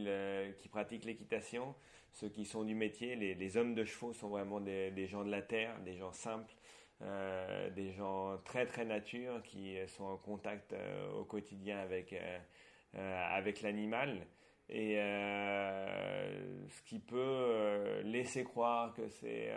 [0.68, 1.74] pratiquent l'équitation,
[2.12, 5.40] ceux qui sont du métier, les, hommes de chevaux sont vraiment des, gens de la
[5.40, 6.54] terre, des gens simples,
[7.00, 14.26] euh, des gens très très nature qui sont en contact euh, au quotidien avec l'animal.
[14.68, 19.50] Et ce qui peut laisser croire que c'est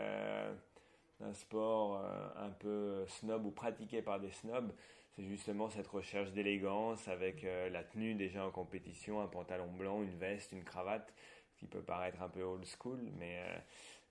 [1.20, 2.02] un sport
[2.38, 4.72] un peu snob ou pratiqué par des snobs,
[5.20, 10.02] c'est justement cette recherche d'élégance avec euh, la tenue déjà en compétition, un pantalon blanc,
[10.02, 11.14] une veste, une cravate,
[11.58, 13.58] qui peut paraître un peu old school, mais euh,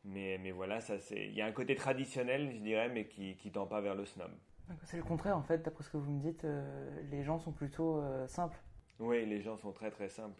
[0.04, 3.36] mais mais voilà, ça c'est il y a un côté traditionnel, je dirais, mais qui
[3.36, 4.30] qui tend pas vers le snob.
[4.84, 7.52] C'est le contraire en fait, d'après ce que vous me dites, euh, les gens sont
[7.52, 8.58] plutôt simples.
[8.98, 10.38] Oui, les gens sont très très simples.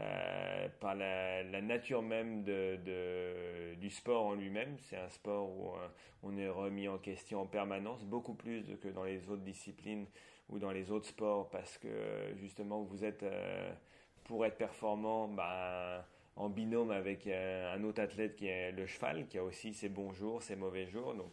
[0.00, 4.76] Euh, par la, nature même du sport en lui-même.
[4.80, 5.88] C'est un sport où euh,
[6.22, 10.06] on est remis en question en permanence, beaucoup plus que dans les autres disciplines
[10.48, 11.88] ou dans les autres sports, parce que
[12.36, 13.72] justement vous êtes, euh,
[14.24, 16.02] pour être performant, ben,
[16.36, 20.12] en binôme avec un autre athlète qui est le cheval, qui a aussi ses bons
[20.12, 21.14] jours, ses mauvais jours.
[21.14, 21.32] Donc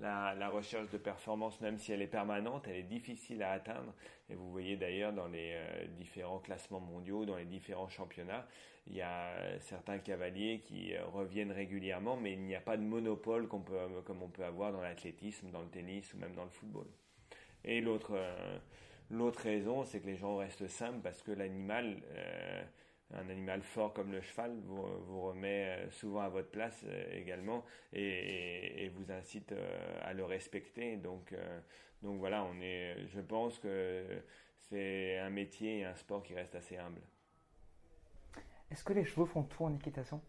[0.00, 3.92] la, la, recherche de performance, même si elle est permanente, elle est difficile à atteindre.
[4.30, 5.56] Et vous voyez d'ailleurs dans les
[5.98, 8.46] différents classements mondiaux, dans les différents championnats,
[8.86, 13.48] il y a certains cavaliers qui reviennent régulièrement, mais il n'y a pas de monopole
[13.48, 16.50] qu'on peut, comme on peut avoir dans l'athlétisme, dans le tennis ou même dans le
[16.50, 16.86] football.
[17.64, 18.16] Et l'autre
[19.10, 22.64] L'autre raison, c'est que les gens restent simples parce que l'animal, euh,
[23.14, 27.64] un animal fort comme le cheval, vous, remet euh, souvent à votre place euh, également
[27.92, 29.54] et, vous incite
[30.02, 30.96] à le respecter.
[30.96, 31.34] Donc,
[32.02, 34.04] donc voilà, on est, je pense que
[34.58, 37.00] c'est un métier et un sport qui reste assez humble.
[38.70, 40.20] Est-ce que les chevaux font tout en équitation?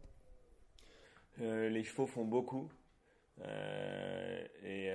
[1.38, 2.72] Les chevaux font beaucoup.
[3.44, 4.88] et,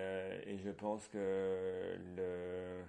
[0.46, 2.82] et, je pense que le,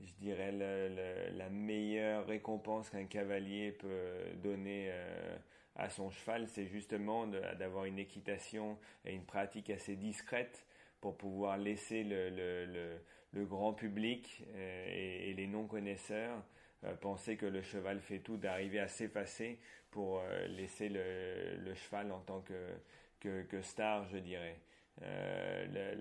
[0.00, 5.36] je dirais, la meilleure récompense qu'un cavalier peut donner euh,
[5.76, 10.64] à son cheval, c'est justement d'avoir une équitation et une pratique assez discrète
[11.00, 16.42] pour pouvoir laisser le, grand public euh, et, les non-connaisseurs
[16.84, 19.58] euh, penser que le cheval fait tout, d'arriver à s'effacer
[19.90, 24.56] pour laisser le, cheval en tant que, que star, je dirais.
[25.02, 25.94] Euh,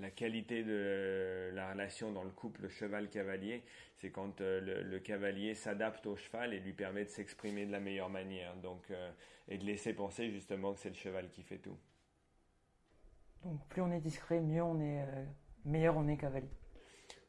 [0.00, 3.62] la, qualité de la relation dans le couple cheval-cavalier,
[3.96, 7.80] c'est quand euh, le, cavalier s'adapte au cheval et lui permet de s'exprimer de la
[7.80, 8.54] meilleure manière.
[8.56, 9.10] Donc, euh,
[9.48, 11.76] et de laisser penser justement que c'est le cheval qui fait tout.
[13.42, 15.04] Donc plus on est discret, mieux on est,
[15.64, 16.48] meilleur on est cavalier.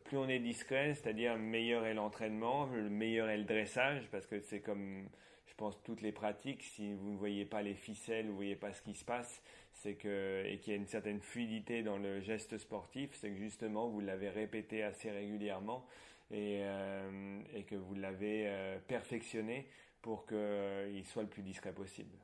[0.03, 4.61] Plus on est discret, c'est-à-dire meilleur est l'entraînement, meilleur est le dressage, parce que c'est
[4.61, 5.09] comme
[5.57, 8.73] pense toutes les pratiques, si vous ne voyez pas les ficelles, vous ne voyez pas
[8.73, 9.41] ce qui se passe,
[9.71, 13.37] c'est que et qu'il y a une certaine fluidité dans le geste sportif, c'est que
[13.37, 15.85] justement vous l'avez répété assez régulièrement
[16.31, 19.67] et, euh, et que vous l'avez euh, perfectionné
[20.01, 22.15] pour qu'il soit le plus discret possible.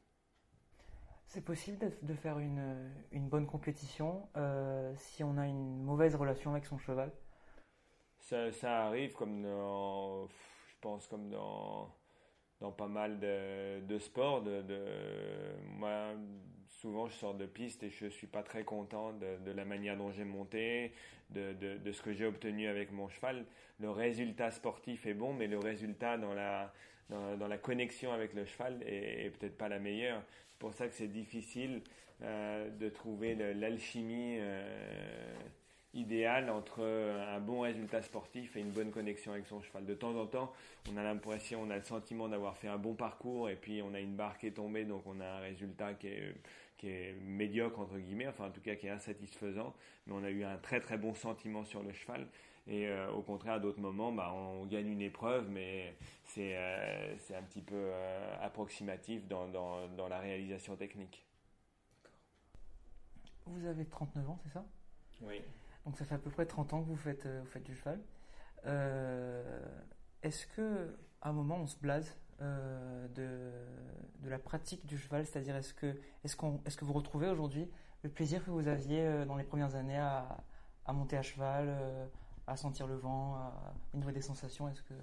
[1.25, 6.51] C'est possible de, faire une, une, bonne compétition euh, si on a une mauvaise relation
[6.51, 7.09] avec son cheval?
[8.19, 11.89] Ça, ça, arrive comme dans, je pense comme dans,
[12.61, 14.41] dans pas mal de, de sports.
[14.41, 14.79] De, de,
[15.77, 16.13] moi,
[16.79, 20.11] souvent je sors de piste et je suis pas très content de, la manière dont
[20.11, 20.93] j'ai monté,
[21.31, 23.45] de, de, ce que j'ai obtenu avec mon cheval.
[23.79, 26.71] Le résultat sportif est bon, mais le résultat dans la,
[27.09, 30.23] dans, la connexion avec le cheval est, peut-être pas la meilleure.
[30.51, 31.81] C'est pour ça que c'est difficile
[32.21, 35.33] euh, de trouver l'alchimie euh,
[35.93, 39.85] idéale entre un bon résultat sportif et une bonne connexion avec son cheval.
[39.85, 40.53] De temps en temps,
[40.91, 43.93] on a l'impression, on a le sentiment d'avoir fait un bon parcours et puis on
[43.93, 46.35] a une barre qui est tombée, donc on a un résultat qui est
[46.81, 49.75] qui est médiocre entre guillemets, enfin en tout cas qui est insatisfaisant,
[50.07, 52.27] mais on a eu un très très bon sentiment sur le cheval.
[52.67, 57.17] Et euh, au contraire, à d'autres moments, bah, on gagne une épreuve, mais c'est euh,
[57.19, 61.23] c'est un petit peu euh, approximatif dans, dans, dans, la réalisation technique.
[63.45, 64.65] Vous avez 39 ans, c'est ça?
[65.21, 65.41] Oui.
[65.85, 67.99] Donc ça fait à peu près 30 ans que vous faites, faites du cheval.
[70.23, 75.25] Est-ce que à un moment on se blase euh, de, la pratique du cheval?
[75.25, 77.67] C'est-à-dire, est-ce que, est-ce, qu'on, est-ce que vous retrouvez aujourd'hui
[78.03, 80.37] le plaisir que vous aviez euh, dans les premières années à,
[80.89, 82.05] monter à cheval, euh,
[82.47, 84.69] à sentir le vent, à, au niveau des sensations?
[84.69, 84.93] Est-ce que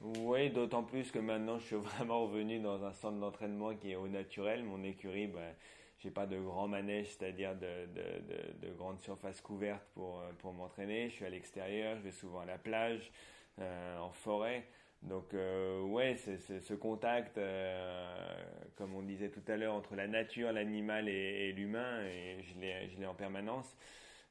[0.00, 3.96] oui, d'autant plus que maintenant je suis vraiment revenu dans un centre d'entraînement qui est
[3.96, 4.62] au naturel.
[4.62, 5.54] Mon écurie, ben,
[5.98, 10.52] j'ai pas de grand manège, c'est-à-dire de, de, de, de grandes surfaces couvertes pour, pour
[10.52, 11.08] m'entraîner.
[11.08, 13.10] Je suis à l'extérieur, je vais souvent à la plage,
[13.58, 14.64] en forêt.
[15.02, 18.44] Donc euh, ouais, c'est ce contact, euh,
[18.76, 23.06] comme on disait tout à l'heure, entre la nature, l'animal et, l'humain, et je l'ai
[23.06, 23.76] en permanence.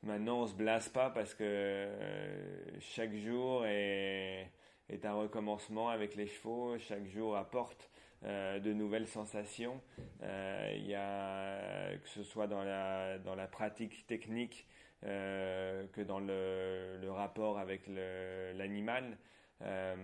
[0.04, 4.52] Maintenant, on se blase pas parce que euh, chaque jour est,
[4.90, 7.90] est, un recommencement avec les chevaux, chaque jour apporte
[8.24, 9.82] de nouvelles sensations.
[10.22, 14.68] Il y a que ce soit dans la dans la pratique technique
[15.02, 19.18] que dans le, le rapport avec l'animal.
[19.64, 19.96] Euh,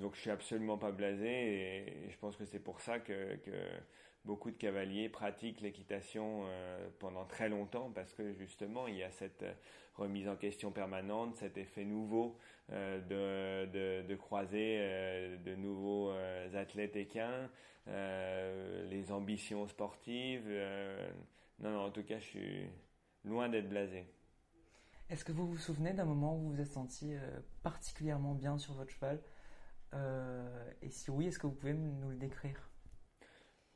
[0.00, 3.50] donc je suis absolument pas blasé et, je pense que c'est pour ça que, que,
[4.24, 9.10] beaucoup de cavaliers pratiquent l'équitation euh, pendant très longtemps parce que justement il y a
[9.10, 9.46] cette
[9.94, 14.78] remise en question permanente, cet effet nouveau euh, de, de, de, croiser
[15.44, 16.10] de nouveaux
[16.54, 17.50] athlètes équins,
[17.86, 20.48] les ambitions sportives.
[21.60, 22.70] non, non, en tout cas je suis
[23.24, 24.06] loin d'être blasé.
[25.10, 28.58] Est-ce que vous vous souvenez d'un moment où vous vous êtes senti euh, particulièrement bien
[28.58, 29.22] sur votre cheval?
[29.94, 32.67] Euh, Et si oui, est-ce que vous pouvez nous le décrire?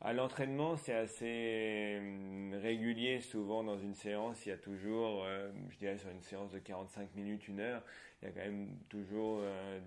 [0.05, 3.21] À l'entraînement, c'est assez euh, régulier.
[3.21, 5.25] Souvent, dans une séance, il y a toujours,
[5.71, 7.83] je dirais sur une séance de 45 minutes, une heure,
[8.21, 9.41] il y a quand même toujours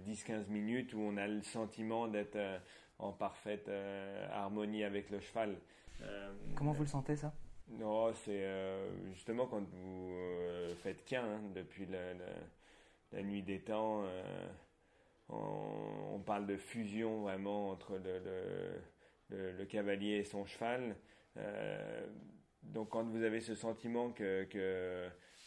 [0.07, 2.37] 10-15 minutes où on a le sentiment d'être
[2.99, 3.69] en parfaite
[4.31, 5.57] harmonie avec le cheval.
[6.55, 7.33] Comment vous le sentez ça?
[7.69, 8.45] Non, c'est
[9.13, 10.11] justement quand vous
[10.83, 11.87] faites qu'un hein, depuis
[13.13, 14.03] la, nuit des temps.
[15.29, 18.81] On, parle de fusion vraiment entre le, le
[19.69, 20.95] cavalier et son cheval.
[22.63, 24.47] donc quand vous avez ce sentiment que,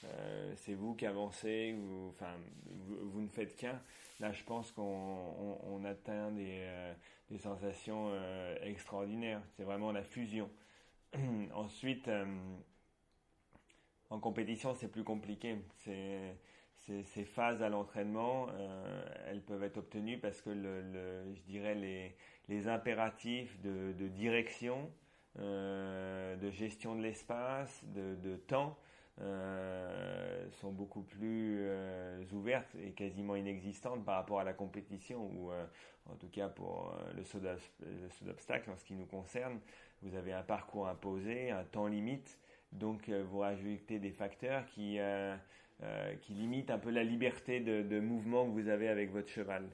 [0.05, 3.81] euh, c'est vous qui avancez, vous, ne faites qu'un.
[4.21, 6.95] Là, je pense qu'on atteint des, euh,
[7.39, 9.43] sensations euh, extraordinaires.
[9.57, 10.51] C'est vraiment la fusion.
[11.55, 12.11] Ensuite,
[14.11, 15.57] en compétition, c'est plus compliqué.
[15.77, 18.49] ces phases à l'entraînement,
[19.27, 22.17] elles peuvent être obtenues parce que, le, je dirais, les,
[22.67, 24.91] impératifs de, direction,
[25.37, 28.77] de gestion de l'espace, de, temps,
[29.21, 35.51] euh, sont beaucoup plus euh, ouvertes et quasiment inexistantes par rapport à la compétition ou
[35.51, 35.65] euh,
[36.09, 37.41] en tout cas pour le saut
[38.23, 39.59] d'obstacle en ce qui nous concerne.
[40.03, 42.39] Vous avez un parcours imposé un temps limite.
[42.71, 44.99] Donc vous rajoutez des facteurs qui
[46.21, 49.69] qui limitent un peu la liberté de, mouvement que vous avez avec votre cheval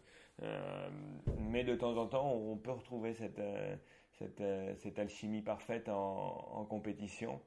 [1.39, 3.41] mais de temps en temps on peut retrouver cette
[4.13, 4.43] cette,
[4.79, 7.41] cette alchimie parfaite en, compétition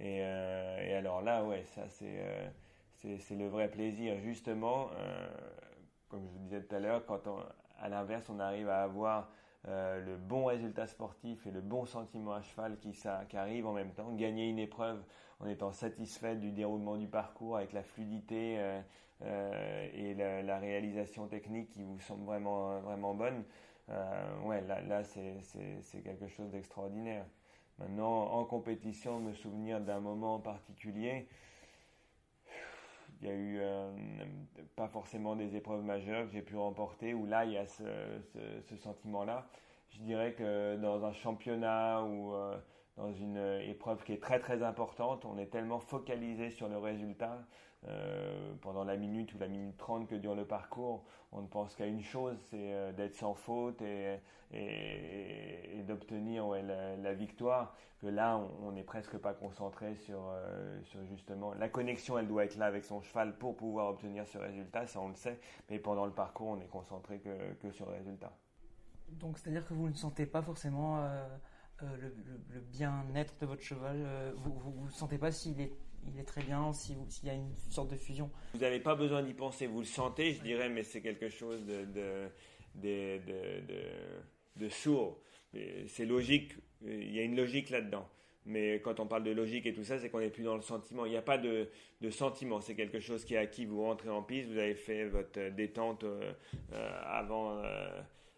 [0.00, 2.48] euh, et, alors là, ouais, ça euh,
[2.94, 4.18] c'est c'est le vrai plaisir.
[4.20, 5.28] Justement, euh,
[6.08, 7.22] comme je vous disais tout à l'heure, quand
[7.78, 9.30] à l'inverse on arrive à avoir
[9.66, 13.72] le bon résultat sportif et le bon sentiment à cheval qui, ça, qui arrive en
[13.72, 15.02] même temps, gagner une épreuve
[15.40, 18.58] en étant satisfait du déroulement du parcours avec la fluidité
[19.22, 23.44] et la, réalisation technique qui vous semble vraiment, vraiment bonne,
[24.44, 27.24] ouais, là, là c'est quelque chose d'extraordinaire.
[27.78, 31.26] Maintenant, en compétition, me souvenir d'un moment particulier,
[33.24, 33.90] il y a eu euh,
[34.76, 37.84] pas forcément des épreuves majeures que j'ai pu remporter, où là, il y a ce,
[38.76, 39.46] sentiment-là.
[39.90, 42.58] Je dirais que dans un championnat ou euh,
[42.98, 47.38] dans une épreuve qui est très très importante, on est tellement focalisé sur le résultat
[47.86, 51.74] euh, pendant la minute ou la minute 30 que dure le parcours, on ne pense
[51.74, 54.20] qu'à une chose, c'est euh, d'être sans faute et,
[55.86, 57.76] d'obtenir la, victoire.
[58.00, 62.18] Que là, on n'est presque pas concentré sur, euh, sur justement la connexion.
[62.18, 65.14] Elle doit être là avec son cheval pour pouvoir obtenir ce résultat, ça on le
[65.14, 65.38] sait.
[65.68, 68.32] Mais pendant le parcours, on est concentré que, que sur le résultat.
[69.08, 71.06] Donc, c'est-à-dire que vous ne sentez pas forcément
[71.82, 72.14] le,
[72.50, 74.34] le, bien-être de votre cheval.
[74.36, 75.72] vous ne sentez pas s'il est
[76.12, 78.30] il est très bien, s'il y a une sorte de fusion.
[78.54, 81.64] Vous n'avez pas besoin d'y penser, vous le sentez, je dirais, mais c'est quelque chose
[81.66, 82.30] de,
[84.68, 85.20] sourd.
[85.52, 88.08] C'est logique, il y a une logique là-dedans.
[88.46, 90.62] Mais quand on parle de logique et tout ça, c'est qu'on n'est plus dans le
[90.62, 91.06] sentiment.
[91.06, 91.68] Il n'y a pas de,
[92.10, 92.60] sentiment.
[92.60, 93.64] C'est quelque chose qui est acquis.
[93.64, 96.32] Vous rentrez en piste, vous avez fait votre détente euh,
[96.72, 97.88] euh, avant, euh,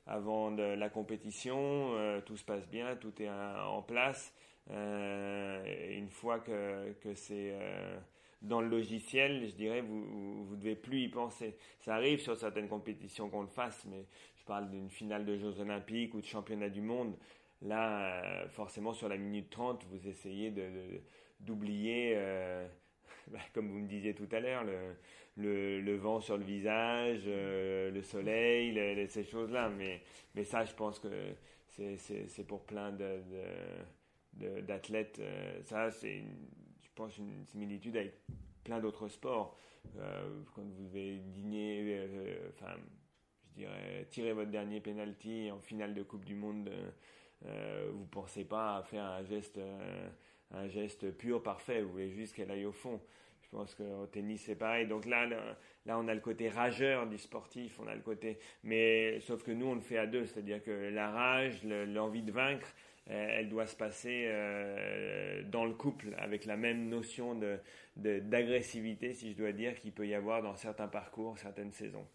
[0.07, 1.93] avant la compétition.
[2.25, 4.33] tout se passe bien, tout est en place.
[4.71, 7.99] Euh, une fois que, c'est euh,
[8.43, 11.57] dans le logiciel, je dirais, vous, vous devez plus y penser.
[11.81, 15.61] Ça arrive sur certaines compétitions qu'on le fasse, mais je parle d'une finale de Jeux
[15.61, 17.17] Olympiques ou de championnat du monde.
[17.63, 20.53] Là, euh, forcément, sur la minute 30, vous essayez
[21.41, 22.15] d'oublier,
[23.29, 24.65] bah, comme vous me disiez tout à l'heure,
[25.37, 29.71] le, vent sur le visage, le soleil, ces choses-là.
[29.71, 31.09] Mais, ça, je pense que
[31.69, 33.21] c'est, pour plein de
[34.37, 35.19] d'athlètes.
[35.21, 36.23] Euh, ça, c'est,
[36.83, 38.15] je pense, une similitude avec
[38.65, 39.59] plein d'autres sports.
[39.99, 42.75] Euh, quand vous devez dîner, euh, enfin,
[43.51, 46.71] je dirais, tirer votre dernier penalty en finale de Coupe du Monde,
[47.93, 49.61] vous pensez pas à faire un geste,
[50.51, 51.83] un geste pur, parfait.
[51.83, 53.01] Vous voulez juste qu'elle aille au fond.
[53.47, 54.89] Je pense qu'au tennis c'est pareil.
[54.89, 59.21] Donc là, là, on a le côté rageur du sportif, on a le côté, mais
[59.21, 62.67] sauf que nous on le fait à deux, c'est-à-dire que la rage, l'envie de vaincre,
[62.67, 67.59] euh, elle doit se passer euh, dans le couple avec la même notion de,
[67.97, 72.07] d'agressivité, si je dois dire, qu'il peut y avoir dans certains parcours, certaines saisons.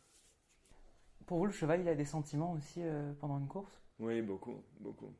[1.25, 3.81] Pour vous, le cheval, il a des sentiments aussi euh, pendant une course?
[3.99, 5.13] Oui, beaucoup, beaucoup.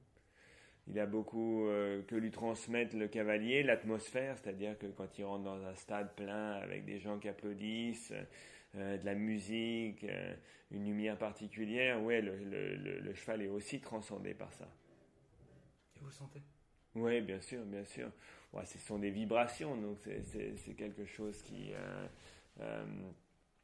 [0.87, 1.67] Il a beaucoup
[2.07, 6.53] que lui transmettre le cavalier, l'atmosphère, c'est-à-dire que quand il rentre dans un stade plein
[6.53, 8.11] avec des gens qui applaudissent,
[8.73, 10.05] de la musique,
[10.71, 14.67] une lumière particulière, ouais, le, le cheval est aussi transcendé par ça.
[16.01, 16.41] Vous sentez
[16.95, 18.09] Oui, bien sûr, bien sûr.
[18.53, 21.71] Ouais, ce sont des vibrations, donc c'est quelque chose qui...
[21.73, 22.07] Euh,
[22.61, 22.85] euh,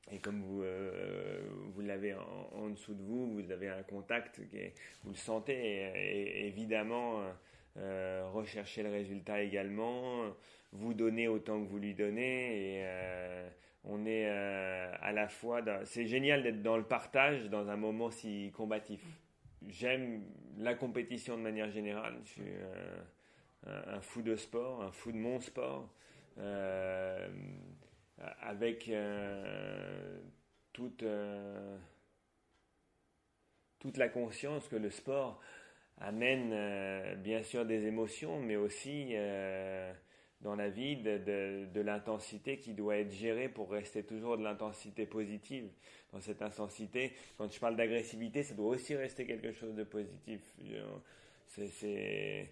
[0.09, 1.41] et comme vous, euh,
[1.73, 4.57] vous l'avez en, dessous de vous, vous avez un contact, qui
[5.03, 7.21] vous le sentez, et, évidemment,
[7.75, 10.23] rechercher le résultat également,
[10.71, 13.49] vous donner autant que vous lui donnez, et
[13.83, 15.61] on est à la fois...
[15.83, 19.03] C'est génial d'être dans le partage dans un moment si combatif
[19.67, 20.23] j'aime
[20.57, 22.19] la compétition de manière générale.
[22.25, 22.51] Je suis
[23.65, 25.89] un, fou de sport, un fou de mon sport,
[28.41, 28.91] avec
[30.73, 31.03] toute
[33.79, 35.39] toute la conscience que le sport
[35.99, 39.93] amène euh, bien sûr des émotions, mais aussi euh,
[40.41, 45.69] dans la vie de, l'intensité qui doit être gérée pour rester toujours de l'intensité positive.
[46.11, 50.41] Dans cette intensité, quand je parle d'agressivité, ça doit aussi rester quelque chose de positif.
[51.45, 52.51] C'est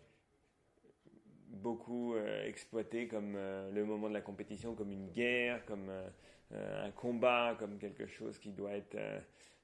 [1.48, 5.90] beaucoup euh, exploité comme le moment de la compétition, comme une guerre, comme
[6.52, 8.98] un combat, comme quelque chose qui doit être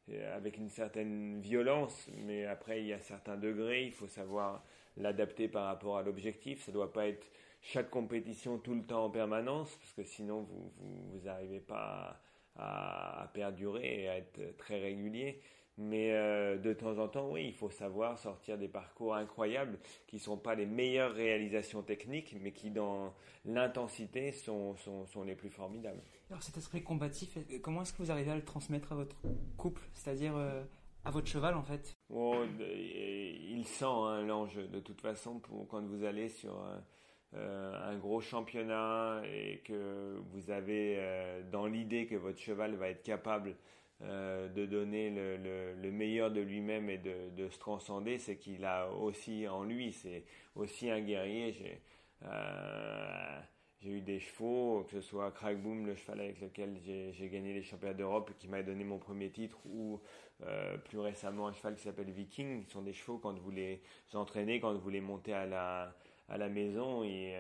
[0.10, 4.64] euh, avec une certaine violence, mais après il y a certains degrés, il faut savoir
[4.98, 6.64] l'adapter par rapport à l'objectif.
[6.64, 7.32] Ça doit pas être
[7.62, 10.48] chaque compétition tout le temps en permanence, parce que sinon
[10.80, 12.20] vous n'arrivez pas
[12.56, 15.40] à, à, perdurer et à être très régulier.
[15.78, 20.18] Mais euh, de temps en temps, oui, il faut savoir sortir des parcours incroyables qui
[20.18, 23.14] ne sont pas les meilleures réalisations techniques, mais qui, dans
[23.46, 26.02] l'intensité, sont, sont, sont, les plus formidables.
[26.30, 29.16] Alors cet esprit combatif, euh, comment est-ce que vous arrivez à le transmettre à votre
[29.58, 30.62] couple, c'est-à-dire euh,
[31.06, 31.96] à votre cheval en fait?
[32.14, 34.68] Oh, Il sent hein, l'enjeu.
[34.68, 36.64] De toute façon, pour, quand vous allez sur
[37.34, 41.00] un gros championnat et que vous avez
[41.52, 43.56] dans l'idée que votre cheval va être capable
[44.04, 49.48] euh, de donner le, meilleur de lui-même et de, se transcender, c'est qu'il a aussi
[49.48, 50.24] en lui, c'est
[50.56, 51.52] aussi un guerrier.
[51.52, 51.82] J'ai
[52.24, 53.42] euh,
[53.84, 57.94] eu des chevaux, que ce soit Crackboom, le cheval avec lequel j'ai gagné les championnats
[57.94, 60.02] d'Europe, qui m'a donné mon premier titre, ou
[60.44, 62.64] euh, plus récemment un cheval qui s'appelle Viking.
[62.66, 65.94] Ce sont des chevaux quand vous les entraînez, quand vous les montez à la
[66.32, 67.36] à la maison, ils,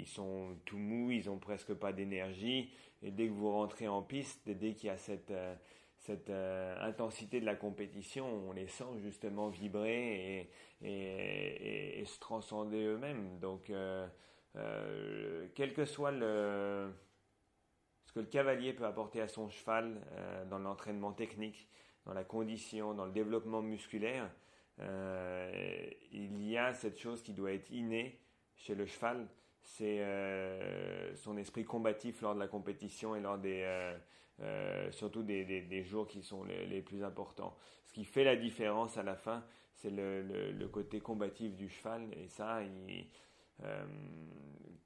[0.00, 2.70] ils sont tout mous, ils ont presque pas d'énergie.
[3.02, 5.32] Et dès que vous rentrez en piste, dès qu'il y a cette
[6.04, 10.50] cette euh, intensité de la compétition, on les sent justement vibrer
[10.82, 13.38] et, se transcender eux-mêmes.
[13.38, 14.06] Donc, euh,
[14.56, 16.92] euh, quel que soit le,
[18.04, 20.02] ce que le cavalier peut apporter à son cheval
[20.50, 21.66] dans l'entraînement technique,
[22.04, 24.30] dans la condition, dans le développement musculaire,
[26.12, 28.20] il y a cette chose qui doit être innée
[28.56, 29.26] chez le cheval,
[29.62, 30.02] c'est
[31.16, 33.64] son esprit combatif lors de la compétition et lors des
[34.40, 37.56] euh, surtout des, des, jours qui sont les, plus importants.
[37.84, 39.44] Ce qui fait la différence à la fin,
[39.74, 42.08] c'est le, le, côté combatif du cheval.
[42.16, 43.06] Et ça, il,
[43.62, 43.84] euh,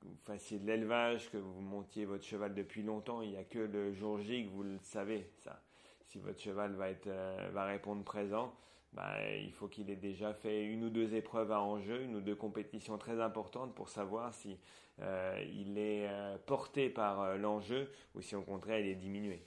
[0.02, 3.58] vous fassiez de l'élevage, que vous montiez votre cheval depuis longtemps, il n'y a que
[3.58, 5.62] le jour J que vous le savez, ça.
[6.04, 8.54] Si votre cheval va, être, euh, va répondre présent,
[8.92, 12.20] bah, il faut qu'il ait déjà fait une ou deux épreuves à enjeu, une ou
[12.20, 14.58] deux compétitions très importantes pour savoir si
[15.00, 19.44] euh, il est euh, porté par euh, l'enjeu ou si au contraire il est diminué.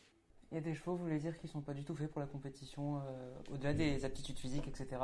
[0.51, 2.11] Il y a des chevaux, vous voulez dire, qui ne sont pas du tout faits
[2.11, 3.01] pour la compétition,
[3.49, 5.01] au-delà des aptitudes physiques, etc.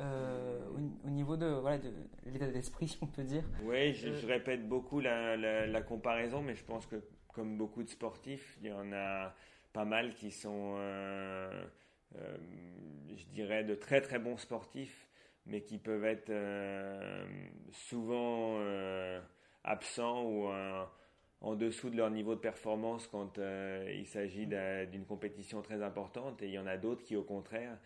[0.00, 1.92] au, niveau de voilà de
[2.26, 3.44] l'état d'esprit, si on peut dire.
[3.62, 6.96] Oui, je, répète beaucoup la, la, comparaison, mais je pense que
[7.28, 9.32] comme beaucoup de sportifs, il y en a
[9.72, 11.64] pas mal qui sont euh,
[12.14, 15.06] je dirais, de très très bons sportifs,
[15.46, 17.24] mais qui peuvent être euh,
[17.72, 19.20] souvent euh,
[19.64, 20.48] absents ou
[21.42, 26.42] en dessous de leur niveau de performance quand il s'agit d'une compétition très importante.
[26.42, 27.78] Et il y en a d'autres qui, au contraire,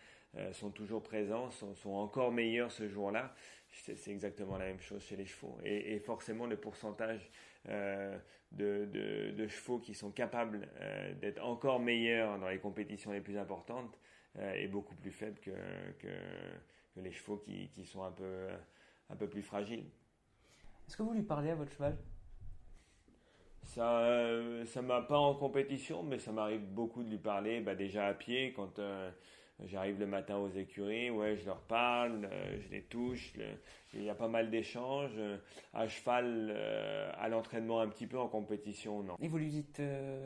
[0.51, 3.33] sont toujours présents, sont, encore meilleurs ce jour-là.
[3.69, 5.57] C'est exactement la même chose chez les chevaux.
[5.63, 7.29] Et, forcément, le pourcentage
[8.51, 10.67] de, chevaux qui sont capables
[11.21, 14.04] d'être encore meilleurs dans les compétitions les plus importantes euh,
[14.39, 15.51] est beaucoup plus faible que,
[15.99, 16.07] que,
[16.93, 18.47] que les chevaux qui, qui, sont un peu,
[19.09, 19.85] un peu plus fragiles.
[20.87, 21.97] Est-ce que vous lui parlez à votre cheval?
[23.63, 27.61] Ça euh, ça m'a pas en compétition, mais ça m'arrive beaucoup de lui parler.
[27.61, 29.09] Bah déjà à pied, quand euh,
[29.63, 32.29] j'arrive le matin aux écuries, ouais, je leur parle,
[32.61, 33.33] je les touche.
[33.93, 35.19] il y a pas mal d'échanges.
[35.73, 36.55] à cheval,
[37.17, 39.15] à l'entraînement un petit peu en compétition, non.
[39.19, 39.81] Et vous lui dites,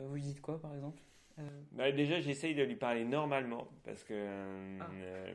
[0.06, 1.00] vous lui dites quoi, par exemple?
[1.00, 1.09] euh,
[1.72, 4.14] bah, déjà, j'essaye de lui parler normalement parce que
[4.80, 4.88] ah.
[4.92, 5.32] euh,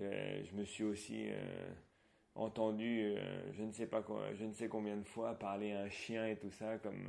[0.00, 1.26] euh, je me suis aussi
[2.34, 3.14] entendu,
[3.52, 6.26] je ne sais pas quoi, je ne sais combien de fois parler à un chien
[6.26, 7.06] et tout ça comme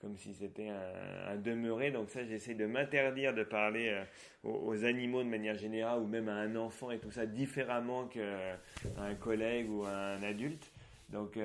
[0.00, 1.90] comme si c'était un, demeuré.
[1.90, 4.02] Donc ça, j'essaie de m'interdire de parler
[4.42, 8.58] aux, animaux de manière générale ou même à un enfant et tout ça différemment qu'à
[8.96, 10.72] un collègue ou à un adulte.
[11.10, 11.38] Donc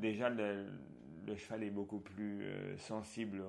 [0.00, 0.64] déjà, le,
[1.26, 2.46] le, cheval est beaucoup plus
[2.78, 3.42] sensible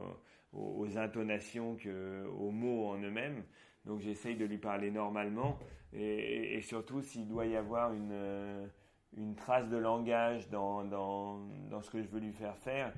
[0.55, 3.43] aux, intonations qu'aux mots en eux-mêmes.
[3.85, 5.59] Donc j'essaye de lui parler normalement
[5.93, 8.65] et, surtout s'il doit y avoir une, euh,
[9.15, 11.39] une trace de langage dans, dans,
[11.69, 12.91] dans, ce que je veux lui faire faire,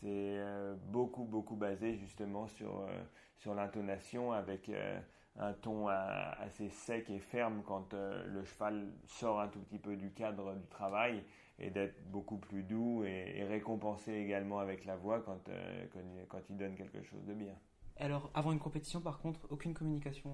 [0.00, 3.02] c'est euh, beaucoup beaucoup basé justement sur, euh,
[3.38, 4.70] sur l'intonation avec,
[5.36, 10.12] un ton assez sec et ferme quand le cheval sort un tout petit peu du
[10.12, 11.24] cadre du travail
[11.58, 15.38] et d'être beaucoup plus doux et, récompensé également avec la voix quand,
[16.28, 17.54] quand, il donne quelque chose de bien.
[17.96, 20.30] Alors, avant une compétition, par contre, aucune communication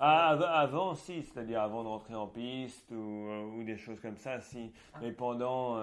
[0.00, 0.28] ah,
[0.60, 4.72] avant, si, c'est-à-dire avant de rentrer en piste ou, des choses comme ça, si.
[4.94, 4.98] Ah.
[5.02, 5.80] Mais pendant,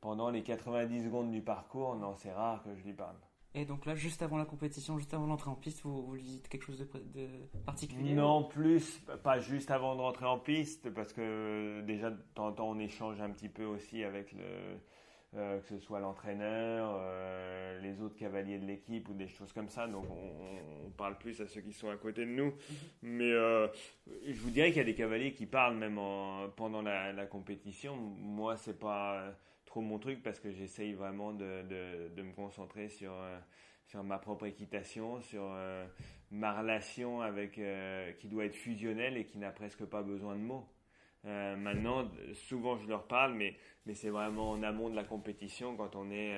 [0.00, 3.16] pendant les 90 secondes du parcours, non, c'est rare que je lui parle.
[3.56, 6.22] Et donc là, juste avant la compétition, juste avant l'entrée en piste, vous, vous lui
[6.22, 7.26] dites quelque chose de, de
[7.64, 12.48] particulier Non, plus, pas juste avant de rentrer en piste, parce que déjà, de temps
[12.48, 14.78] en temps, on échange un petit peu aussi avec le,
[15.36, 19.68] euh, que ce soit l'entraîneur, euh, les autres cavaliers de l'équipe ou des choses comme
[19.68, 19.86] ça.
[19.86, 22.46] Donc on, parle plus à ceux qui sont à côté de nous.
[22.46, 22.52] Mhm.
[23.02, 23.68] Mais euh,
[24.26, 26.00] je vous dirais qu'il y a des cavaliers qui parlent même
[26.56, 27.96] pendant la, la, compétition.
[27.96, 29.34] Moi, c'est pas
[29.82, 31.62] mon truc parce que j'essaye vraiment de,
[32.14, 33.38] de, me concentrer sur, euh,
[33.86, 35.86] sur ma propre équitation, sur euh,
[36.30, 40.40] ma relation avec euh, qui doit être fusionnelle et qui n'a presque pas besoin de
[40.40, 40.68] mots.
[41.24, 45.96] maintenant, souvent je leur parle, mais, mais c'est vraiment en amont de la compétition, quand
[45.96, 46.34] on est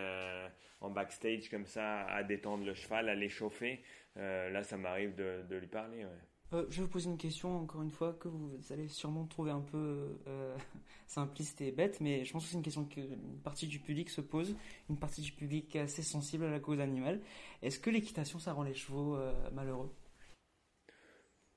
[0.80, 3.82] en backstage comme ça, à détendre le cheval, à l'échauffer.
[4.16, 6.06] là, ça m'arrive de, de, lui parler.
[6.54, 9.50] Euh, je vais vous poser une question, encore une fois, que vous allez sûrement trouver
[9.50, 10.56] un peu euh,
[11.06, 14.22] simpliste et bête, mais je pense que c'est une question qu'une partie du public se
[14.22, 14.56] pose,
[14.88, 17.20] une partie du public assez sensible à la cause animale.
[17.60, 19.94] Est-ce que l'équitation, ça rend les chevaux euh, malheureux?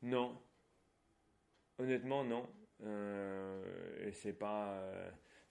[0.02, 0.38] Non.
[1.80, 2.48] Honnêtement, non.
[2.84, 4.84] et c'est pas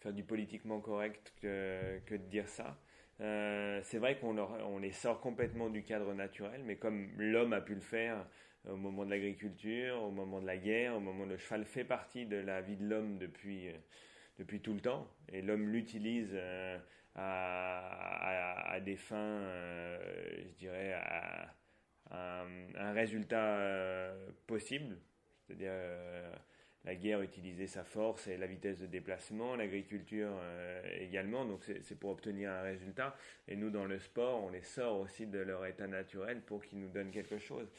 [0.00, 2.78] faire du politiquement correct que, de dire ça.
[3.18, 7.74] c'est vrai qu'on on les sort complètement du cadre naturel, mais comme l'homme a pu
[7.74, 8.26] le faire
[8.68, 11.84] au moment de l'agriculture, au moment de la guerre, au moment où le cheval fait
[11.84, 13.72] partie de la vie de l'homme depuis, euh,
[14.38, 15.08] depuis tout le temps.
[15.32, 16.78] Et l'homme l'utilise euh,
[17.14, 21.54] à, à, des fins, euh, je dirais, à,
[22.12, 24.12] un résultat
[24.48, 24.96] possible.
[25.46, 25.70] C'est-à-dire,
[26.84, 30.32] la guerre utilisait sa force et la vitesse de déplacement, l'agriculture
[30.98, 33.16] également, donc c'est pour obtenir un résultat.
[33.46, 36.80] Et nous, dans le sport, on les sort aussi de leur état naturel pour qu'ils
[36.80, 37.70] nous donnent quelque chose.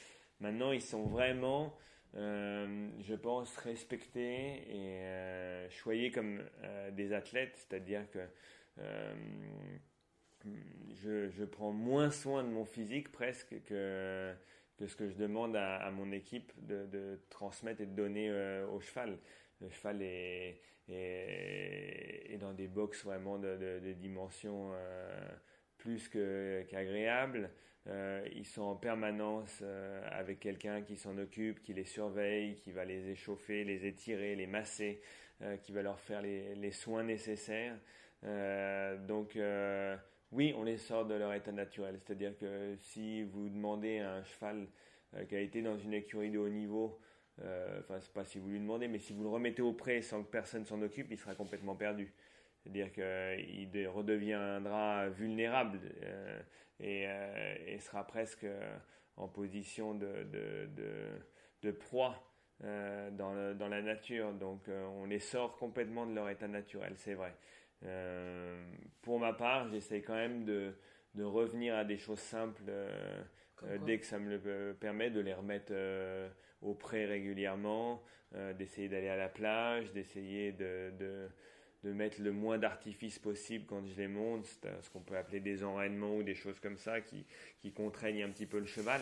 [0.42, 1.78] Maintenant, ils sont vraiment,
[2.16, 8.20] euh, je pense, respectés et euh, choyés comme euh, des athlètes, c'est-à-dire que
[11.04, 14.34] je, prends moins soin de mon physique presque que,
[14.80, 18.32] ce que je demande à, mon équipe de, transmettre et de donner
[18.74, 19.20] au cheval.
[19.60, 20.60] Le cheval est,
[22.40, 24.74] dans des box vraiment de, de dimensions
[25.82, 27.50] plus qu'agréables.
[27.88, 32.72] Euh, ils sont en permanence euh, avec quelqu'un qui s'en occupe, qui les surveille, qui
[32.72, 35.02] va les échauffer, les étirer, les masser,
[35.42, 37.76] euh, qui va leur faire les, les soins nécessaires.
[39.08, 39.38] donc
[40.32, 42.00] oui, on les sort de leur état naturel.
[42.00, 44.68] C'est-à-dire que si vous demandez à un cheval
[45.28, 47.00] qui a été dans une écurie de haut niveau,
[47.40, 50.24] enfin c'est pas si vous lui demandez, mais si vous le remettez au pré sans
[50.24, 52.14] que personne s'en occupe, il sera complètement perdu.
[52.64, 55.80] C'est-à-dire qu'il redeviendra vulnérable.
[56.84, 58.78] Euh, et, sera presque euh,
[59.18, 60.26] en position de,
[61.62, 62.24] de, proie
[62.64, 64.34] euh, dans, dans, la nature.
[64.34, 67.34] Donc on les sort complètement de leur état naturel, c'est vrai.
[69.02, 70.74] pour ma part, j'essaie quand même de,
[71.16, 72.64] de, revenir à des choses simples
[73.86, 75.74] dès que ça me le permet, de les remettre
[76.62, 78.04] au pré régulièrement,
[78.58, 81.30] d'essayer d'aller à la plage, d'essayer de,
[81.84, 85.64] de mettre le moins d'artifices possible quand je les monte, ce qu'on peut appeler des
[85.64, 87.26] enraînements ou des choses comme ça qui,
[87.60, 89.02] qui contraignent un petit peu le cheval.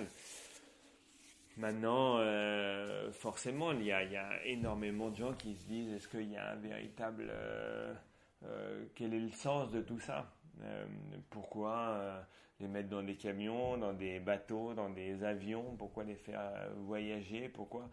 [1.59, 5.91] Maintenant, euh, forcément, il y, a, il y, a, énormément de gens qui se disent
[5.91, 7.27] est-ce qu'il y a un véritable.
[7.29, 7.93] Euh,
[8.45, 10.31] euh, quel est le sens de tout ça?
[11.29, 12.25] Pourquoi
[12.59, 15.75] les mettre dans des camions, dans des bateaux, dans des avions?
[15.77, 17.49] Pourquoi les faire voyager?
[17.49, 17.89] Pourquoi?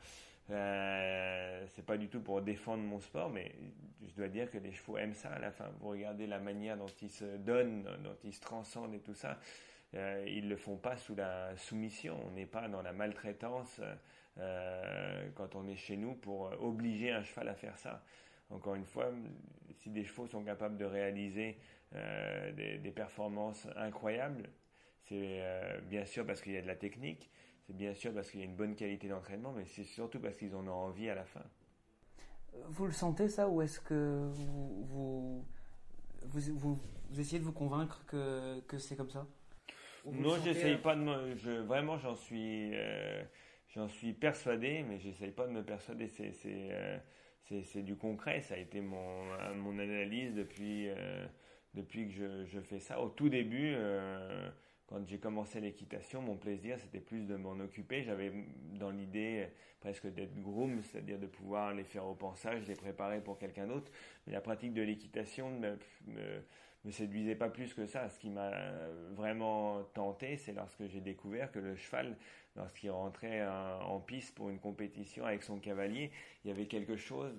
[0.50, 3.52] Euh, c'est pas du tout pour défendre mon sport, mais
[4.06, 5.68] je dois dire que les chevaux aiment ça à la fin.
[5.80, 9.38] Vous regardez la manière dont ils se donnent, dont ils se transcendent et tout ça.
[9.94, 12.18] Euh, ils le font pas sous la soumission.
[12.26, 13.80] On n'est pas dans la maltraitance
[14.38, 18.04] euh, quand on est chez nous pour obliger un cheval à faire ça.
[18.50, 19.10] Encore une fois,
[19.78, 21.58] si des chevaux sont capables de réaliser
[21.94, 24.48] euh, des, performances incroyables,
[25.08, 25.42] c'est
[25.88, 27.30] bien sûr parce qu'il y a de la technique,
[27.66, 30.36] c'est bien sûr parce qu'il y a une bonne qualité d'entraînement, mais c'est surtout parce
[30.36, 31.42] qu'ils en ont envie à la fin.
[32.68, 35.44] Vous le sentez ça ou est-ce que vous,
[36.22, 36.78] vous,
[37.18, 39.26] essayez de vous convaincre que, que c'est comme ça?
[40.06, 43.24] Non, j'essaye euh, pas de me, je, vraiment j'en suis euh,
[43.74, 46.06] j'en suis persuadé, mais j'essaye pas de me persuader.
[46.06, 46.98] C'est c'est euh,
[47.64, 48.40] c'est du concret.
[48.40, 49.24] Ça a été mon
[49.56, 50.88] mon analyse depuis
[51.74, 53.00] depuis que je, je fais ça.
[53.00, 53.74] Au tout début
[54.86, 58.02] quand j'ai commencé l'équitation, mon plaisir, c'était plus de m'en occuper.
[58.02, 58.32] J'avais
[58.78, 59.48] dans l'idée
[59.80, 63.90] presque d'être groom, c'est-à-dire de pouvoir les faire au pensage, les préparer pour quelqu'un d'autre.
[64.26, 65.76] Mais la pratique de l'équitation me,
[66.06, 66.42] me,
[66.86, 68.08] me séduisait pas plus que ça.
[68.08, 68.52] Ce qui m'a
[69.14, 72.16] vraiment tenté, c'est lorsque j'ai découvert que le cheval
[72.56, 76.10] lorsqu'il rentrait en piste pour une compétition avec son cavalier,
[76.44, 77.34] il y avait quelque chose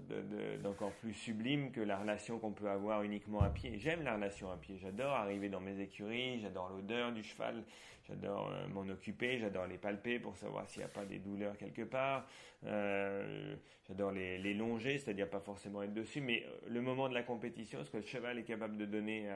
[0.61, 3.79] d'encore plus sublime que la relation qu'on peut avoir uniquement à pied.
[3.79, 7.63] J'aime la relation à pied, j'adore arriver dans mes écuries, j'adore l'odeur du cheval,
[8.07, 11.57] j'adore euh, m'en occuper, j'adore les palper pour savoir s'il n'y a pas des douleurs
[11.57, 12.27] quelque part,
[12.65, 13.55] euh,
[13.87, 17.83] j'adore les, longer, c'est-à-dire pas forcément être dessus, mais euh, le moment de la compétition,
[17.83, 19.29] ce que le cheval est capable de donner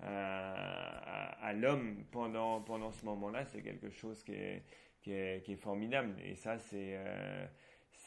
[0.00, 6.14] à, l'homme pendant, pendant ce moment-là, c'est quelque chose qui est formidable.
[6.24, 6.98] Et ça, c'est,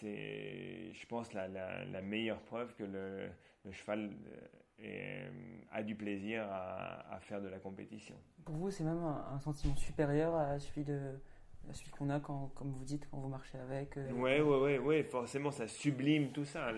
[0.02, 3.30] je pense, la, meilleure preuve que le,
[3.72, 4.12] cheval
[5.72, 8.16] a du plaisir à, faire de la compétition.
[8.46, 11.00] Pour vous, c'est même un, sentiment supérieur à celui de
[11.74, 13.98] celui qu'on a quand, comme vous dites, quand vous marchez avec.
[13.98, 16.72] Euh, ouais, ouais, ouais, ouais, forcément, ça sublime tout ça.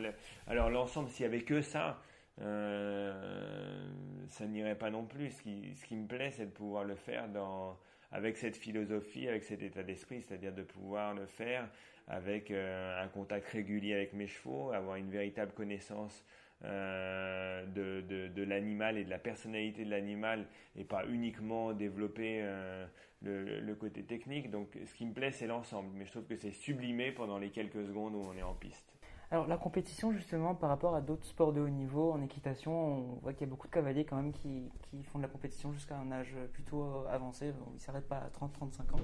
[0.48, 2.02] alors l'ensemble, s'il y avait que ça,
[2.42, 3.90] euh,
[4.28, 5.32] ça n'irait pas non plus.
[5.32, 7.78] Ce qui, me plaît, c'est de pouvoir le faire dans
[8.14, 11.70] avec cette philosophie, avec cet état d'esprit, c'est-à-dire de pouvoir le faire
[12.10, 16.26] avec euh, un contact régulier avec mes chevaux, avoir une véritable connaissance
[16.64, 20.46] euh, de, de, de l'animal et de la personnalité de l'animal
[20.76, 22.86] et pas uniquement développer euh,
[23.24, 24.52] le, le, côté technique.
[24.52, 27.50] Donc ce qui me plaît, c'est l'ensemble, mais je trouve que c'est sublimé pendant les
[27.50, 28.94] quelques secondes où on est en piste.
[29.32, 33.20] Alors la compétition justement par rapport à d'autres sports de haut niveau en équitation, on
[33.22, 35.72] voit qu'il y a beaucoup de cavaliers quand même qui, qui font de la compétition
[35.72, 39.00] jusqu'à un âge plutôt euh, avancé, ils ne s'arrêtent pas à 30-35 ans.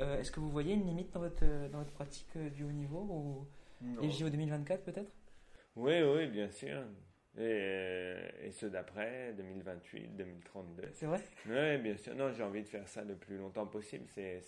[0.00, 3.46] Euh, est-ce que vous voyez une limite dans votre, dans votre pratique du haut niveau
[3.90, 5.10] ou JO 2024 peut-être?
[5.76, 6.82] Oui, oui, bien sûr.
[7.36, 8.14] Et,
[8.44, 10.82] et ceux d'après, 2028, 2032.
[10.92, 11.20] C'est vrai?
[11.46, 12.14] Oui, bien sûr.
[12.14, 14.04] Non, j'ai envie de faire ça le plus longtemps possible.
[14.08, 14.40] C'est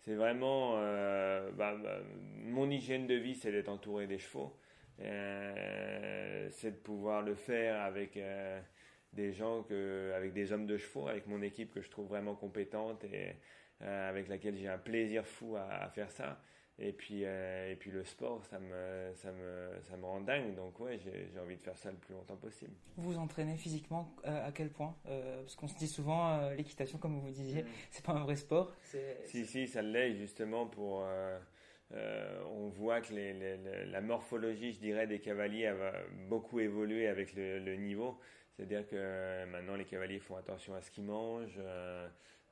[0.00, 1.98] c'est vraiment euh, bah, bah,
[2.44, 4.56] mon hygiène de vie, c'est d'être entouré des chevaux.
[5.00, 8.60] Euh, c'est de pouvoir le faire avec euh,
[9.12, 12.34] des gens que, avec des hommes de chevaux, avec mon équipe que je trouve vraiment
[12.34, 13.36] compétente et
[13.80, 16.42] avec laquelle j'ai un plaisir fou à faire ça.
[16.80, 20.54] Et puis, euh, et puis le sport, ça me, ça me, ça me rend dingue.
[20.54, 22.72] Donc ouais, j'ai envie de faire ça le plus longtemps possible.
[22.96, 26.98] Vous vous entraînez physiquement euh, à quel point euh, Parce qu'on se dit souvent, l'équitation,
[26.98, 27.68] comme vous disiez, mm.
[27.90, 28.72] c'est pas un vrai sport.
[29.24, 31.04] Si, si, ça l'est justement pour...
[31.90, 33.56] on voit que les,
[33.86, 35.92] la morphologie, je dirais, des cavaliers a
[36.28, 38.20] beaucoup évolué avec le, le niveau.
[38.52, 41.60] C'est-à-dire que maintenant, les cavaliers font attention à ce qu'ils mangent,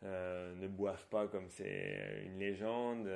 [0.03, 3.09] ne boivent pas comme c'est une légende.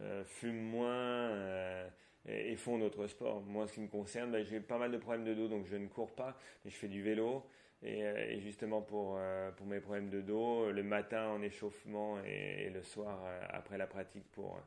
[0.00, 1.88] Euh, fument moins euh,
[2.26, 3.42] et, font d'autres sports.
[3.42, 5.76] Moi, ce qui me concerne, ben, j'ai pas mal de problèmes de dos, donc je
[5.76, 7.46] ne cours pas, mais je fais du vélo.
[7.82, 9.18] Et, euh, justement pour,
[9.56, 13.20] pour mes problèmes de dos, le matin en échauffement et, le soir
[13.50, 14.58] après la pratique pour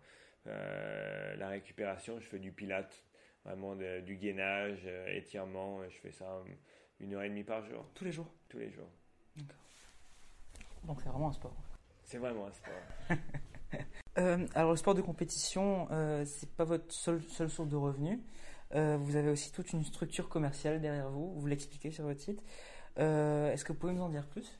[0.45, 3.03] la récupération, je fais du pilate,
[3.43, 5.84] vraiment du gainage, étirement.
[5.89, 6.41] Je fais ça
[7.01, 7.86] une heure et demie par jour.
[7.93, 8.32] Tous les jours?
[8.47, 8.88] Tous les jours.
[9.36, 9.55] D'accord.
[10.86, 11.55] Donc c'est vraiment un sport.
[12.03, 13.17] C'est vraiment un sport.
[14.18, 18.20] Euh, alors le sport de compétition, euh, c'est pas votre seule, seule source de revenus.
[18.76, 21.34] Euh, vous avez aussi toute une structure commerciale derrière vous.
[21.39, 22.43] Vous l'expliquez sur votre site.
[22.99, 24.59] Euh, est-ce que vous pouvez nous en dire plus?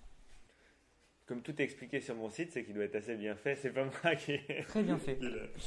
[1.26, 3.56] Comme tout est expliqué sur mon site, c'est qu'il doit être assez bien fait.
[3.56, 4.38] C'est pas moi qui.
[4.68, 5.20] Très bien fait.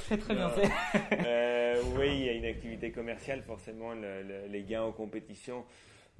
[0.07, 0.62] très très bien fait.
[1.99, 3.43] oui, il y a une activité commerciale.
[3.43, 5.66] Forcément, les gains en compétition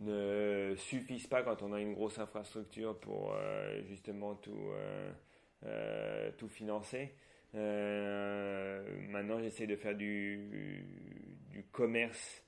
[0.01, 3.35] ne suffisent pas quand on a une grosse infrastructure pour
[3.89, 4.71] justement tout
[6.37, 7.15] tout financer.
[7.55, 10.85] Euh, maintenant, j'essaie de faire du,
[11.73, 12.45] commerce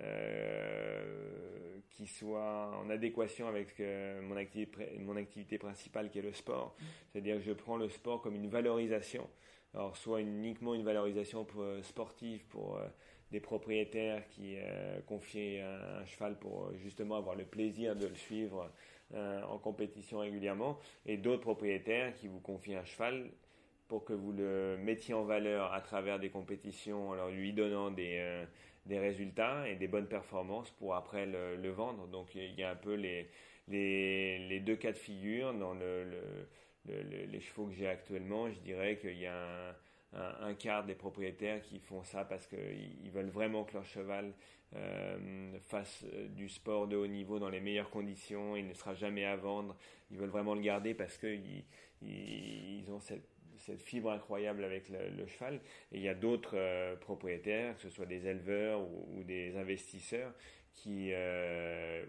[0.00, 6.76] euh, qui soit en adéquation avec euh, mon, activité, principale qui est le sport.
[7.08, 9.28] C'est-à-dire que je prends le sport comme une valorisation.
[9.74, 12.80] Alors, soit uniquement une valorisation pour, sportive pour
[13.30, 14.56] des propriétaires qui
[15.06, 18.68] confient un, cheval pour justement avoir le plaisir de le suivre
[19.14, 23.30] en compétition régulièrement, et d'autres propriétaires qui vous confient un cheval
[23.90, 28.18] pour que vous le mettiez en valeur à travers des compétitions, en lui donnant des,
[28.20, 28.44] euh,
[28.86, 32.06] des résultats et des bonnes performances pour après le, vendre.
[32.06, 33.28] Donc il y a un peu les,
[33.66, 36.04] les, deux cas de figure dans le,
[36.86, 38.48] le, les chevaux que j'ai actuellement.
[38.48, 39.74] Je dirais qu'il y a
[40.14, 44.32] un, un, quart des propriétaires qui font ça parce qu'ils veulent vraiment que leur cheval
[44.76, 48.54] euh, fasse euh, du sport de haut niveau dans les meilleures conditions.
[48.54, 49.76] Il ne sera jamais à vendre.
[50.12, 51.64] Ils veulent vraiment le garder parce qu'ils
[52.02, 53.26] ils ont cette
[53.60, 55.60] cette fibre incroyable avec le, cheval.
[55.92, 60.32] Et il y a d'autres propriétaires, que ce soit des éleveurs ou, des investisseurs,
[60.72, 61.12] qui,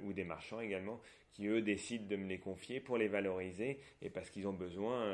[0.04, 1.02] ou des marchands également,
[1.34, 5.14] qui eux décident de me les confier pour les valoriser et parce qu'ils ont besoin,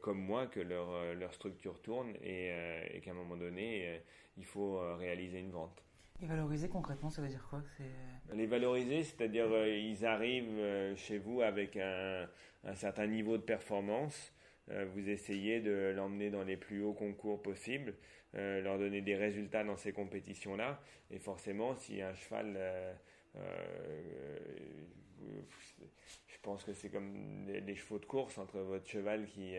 [0.00, 2.50] comme moi, que leur, leur structure tourne et,
[2.92, 4.00] et qu'à un moment donné,
[4.36, 5.84] il faut réaliser une vente.
[6.22, 7.62] Et valoriser concrètement, ça veut dire quoi?
[8.32, 12.26] Les valoriser, c'est-à-dire euh, ils arrivent euh, chez vous avec un,
[12.74, 14.32] certain niveau de performance.
[14.70, 17.94] Euh, vous essayez de l'emmener dans les plus hauts concours possibles,
[18.32, 20.80] leur donner des résultats dans ces compétitions-là.
[21.10, 22.58] Et forcément, si un cheval,
[26.26, 29.54] je pense que c'est comme les, chevaux de course entre votre cheval qui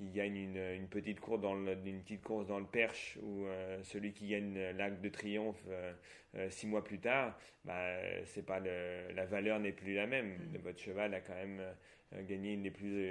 [0.00, 3.82] qui gagne une, petite course dans le, une petite course dans le Perche ou euh,
[3.82, 5.92] celui qui gagne l'Arc de Triomphe euh,
[6.36, 10.38] euh, six mois plus tard, bah, c'est pas la valeur n'est plus la même.
[10.38, 10.56] Mm.
[10.62, 11.60] Votre cheval a quand même
[12.22, 13.06] gagné une des, plus,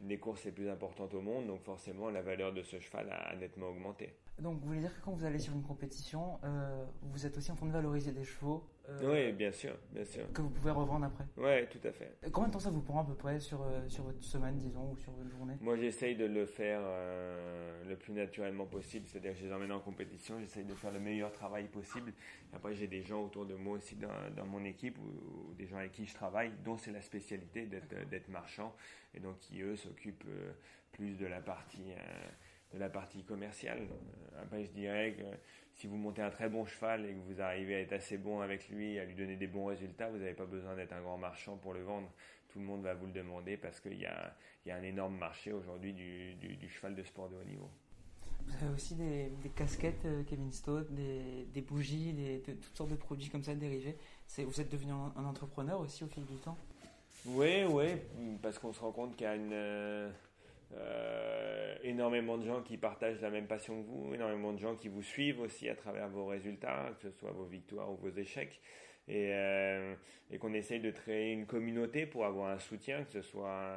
[0.00, 3.08] une des courses les plus importantes au monde, donc forcément la valeur de ce cheval
[3.10, 4.14] a nettement augmenté.
[4.40, 7.52] Donc, vous voulez dire que quand vous allez sur une compétition, euh, vous êtes aussi
[7.52, 10.24] en train de valoriser des chevaux euh, Oui, bien sûr, bien sûr.
[10.32, 12.16] Que vous pouvez revendre après Oui, tout à fait.
[12.32, 14.90] combien de temps ça vous prend à peu près sur, euh, sur votre semaine, disons,
[14.90, 15.54] ou sur votre journée?
[15.60, 16.80] Moi, j'essaye de le faire
[17.86, 19.06] le plus naturellement possible.
[19.06, 22.12] C'est-à-dire que je les emmène en compétition, j'essaye de faire le meilleur travail possible.
[22.54, 25.76] Après, j'ai des gens autour de moi aussi dans, dans mon équipe, ou, des gens
[25.76, 28.74] avec qui je travaille, dont c'est la spécialité d'être marchand,
[29.14, 30.24] et donc qui, eux, s'occupent
[30.92, 31.92] plus de la partie
[32.72, 33.80] de la partie commerciale.
[33.80, 35.24] Euh, après, je dirais que
[35.74, 38.40] si vous montez un très bon cheval et que vous arrivez à être assez bon
[38.40, 41.18] avec lui, à lui donner des bons résultats, vous n'avez pas besoin d'être un grand
[41.18, 42.10] marchand pour le vendre.
[42.48, 44.34] Tout le monde va vous le demander parce qu'il y a,
[44.70, 47.70] un énorme marché aujourd'hui du, cheval de sport de haut niveau.
[48.46, 53.30] Vous avez aussi des, casquettes euh, Kevin Stone, des, bougies, des, toutes sortes de produits
[53.30, 53.96] comme ça dérivés.
[54.38, 56.58] Vous êtes devenu un, entrepreneur aussi au fil du temps?
[57.24, 57.86] Oui, oui,
[58.42, 59.52] parce qu'on se rend compte qu'il y a une...
[59.52, 60.10] Euh,
[61.82, 65.02] énormément de gens qui partagent la même passion que vous, énormément de gens qui vous
[65.02, 68.60] suivent aussi à travers vos résultats, que ce soit vos victoires ou vos échecs,
[69.08, 69.94] et, euh,
[70.40, 73.76] qu'on essaye de créer une communauté pour avoir un soutien, que ce soit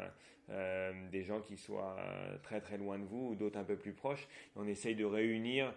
[0.49, 1.97] euh, des gens qui soient
[2.43, 4.27] très très loin de vous ou d'autres un peu plus proches.
[4.55, 5.73] On essaye de réunir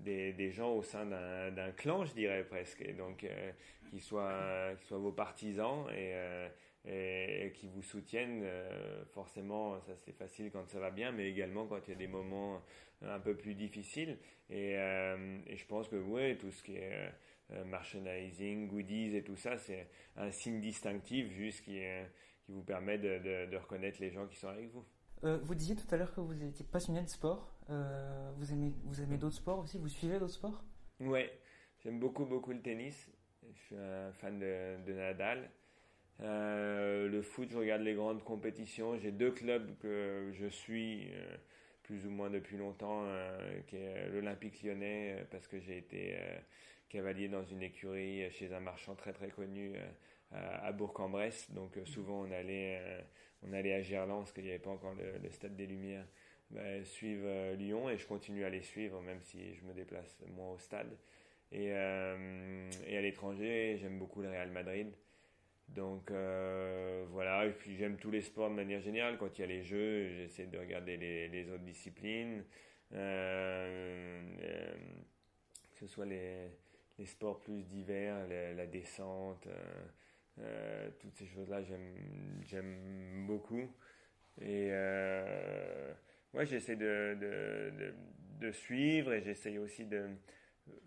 [0.00, 3.26] des, des, gens au sein d'un clan, je dirais presque, et donc
[4.00, 6.14] soient, qui soient vos partisans et
[6.86, 8.42] et, qui vous soutiennent.
[8.44, 11.98] Euh, forcément, ça c'est facile quand ça va bien, mais également quand il y a
[11.98, 12.62] des moments
[13.02, 14.18] un peu plus difficiles.
[14.50, 17.12] Et, euh, et je pense que oui, tout ce qui est
[17.50, 21.80] euh, merchandising, goodies et tout ça, c'est un signe distinctif juste qui,
[22.44, 24.84] qui vous permet de, de, reconnaître les gens qui sont avec vous.
[25.22, 27.52] vous disiez tout à l'heure que vous étiez passionné de sport.
[27.68, 29.78] vous aimez, vous aimez d'autres sports aussi?
[29.78, 30.64] Vous suivez d'autres sports?
[31.00, 31.28] Oui,
[31.82, 33.10] j'aime beaucoup, beaucoup le tennis.
[33.52, 35.50] Je suis un fan de, de Nadal.
[36.22, 38.98] Euh, le foot, je regarde les grandes compétitions.
[38.98, 41.36] J'ai deux clubs que je suis euh,
[41.82, 46.16] plus ou moins depuis longtemps, euh, qui est l'Olympique lyonnais, parce que j'ai été
[46.88, 49.74] cavalier dans une écurie chez un marchand très très connu
[50.32, 51.50] à, Bourg-en-Bresse.
[51.52, 52.80] Donc souvent on allait,
[53.42, 56.06] on allait à Gerland, parce qu'il n'y avait pas encore le, Stade des Lumières.
[56.50, 60.52] Ben, suivre Lyon et je continue à les suivre même si je me déplace moins
[60.52, 60.96] au stade.
[61.52, 64.92] Et, et à l'étranger, j'aime beaucoup le Real Madrid.
[65.68, 69.18] Donc euh, voilà, et puis j'aime tous les sports de manière générale.
[69.18, 72.44] Quand il y a les jeux, j'essaie de regarder les, autres disciplines,
[72.94, 74.74] euh, euh,
[75.72, 76.50] que ce soit les,
[77.04, 79.46] sports plus divers, la descente,
[80.98, 83.70] toutes ces choses-là, j'aime beaucoup.
[84.40, 84.70] Et
[86.32, 87.18] ouais, j'essaie de,
[88.40, 90.08] de, suivre et j'essaie aussi de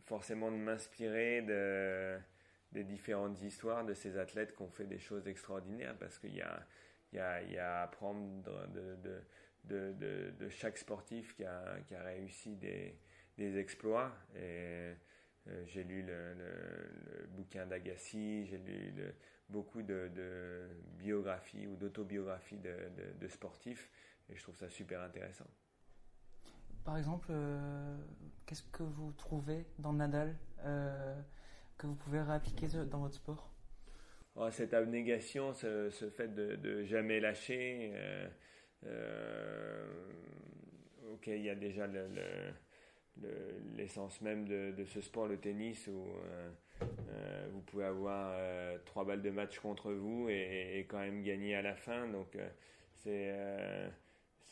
[0.05, 2.17] forcément de m'inspirer de
[2.71, 6.41] des différentes histoires de ces athlètes qui ont fait des choses extraordinaires parce qu'il y
[6.41, 6.65] a,
[7.11, 8.95] il y, a, il y a à apprendre de,
[9.65, 12.95] de, de, de, chaque sportif qui a, qui a réussi des,
[13.37, 14.15] des exploits.
[14.35, 14.93] Et
[15.47, 18.93] euh, j'ai lu le, le, bouquin d'Agassi, j'ai lu
[19.49, 20.67] beaucoup de, de,
[20.97, 22.75] biographies ou d'autobiographies de,
[23.19, 23.89] de, sportifs
[24.29, 25.47] et je trouve ça super intéressant.
[26.83, 27.97] Par exemple, euh,
[28.45, 31.19] qu'est-ce que vous trouvez dans Nadal euh,
[31.79, 33.49] que vous pouvez réappliquer dans votre sport?
[34.35, 37.91] Oh, Cette abnégation, ce, fait de, jamais lâcher.
[37.93, 38.27] Euh,
[38.85, 39.87] euh,
[41.13, 41.87] ok, il y a déjà
[43.75, 48.37] l'essence même de, ce sport, le tennis, où euh, vous pouvez avoir
[48.85, 52.07] trois balles de match contre vous et, quand même gagner à la fin.
[52.07, 52.37] Donc
[52.93, 53.33] c'est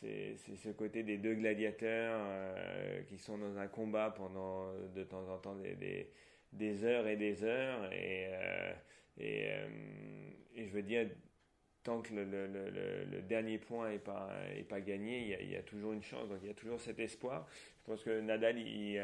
[0.00, 2.20] c'est ce côté des deux gladiateurs
[3.06, 6.10] qui sont dans un combat pendant de temps en temps des
[6.84, 8.72] heures et des heures et, euh,
[9.20, 9.68] euh,
[10.54, 11.08] et, je veux dire
[11.82, 16.02] tant que le, dernier point n'est pas, est pas gagné, il y, a, toujours une
[16.02, 16.28] chance.
[16.28, 17.48] Donc il y a toujours cet espoir.
[17.80, 19.00] Je pense que Nadal, il,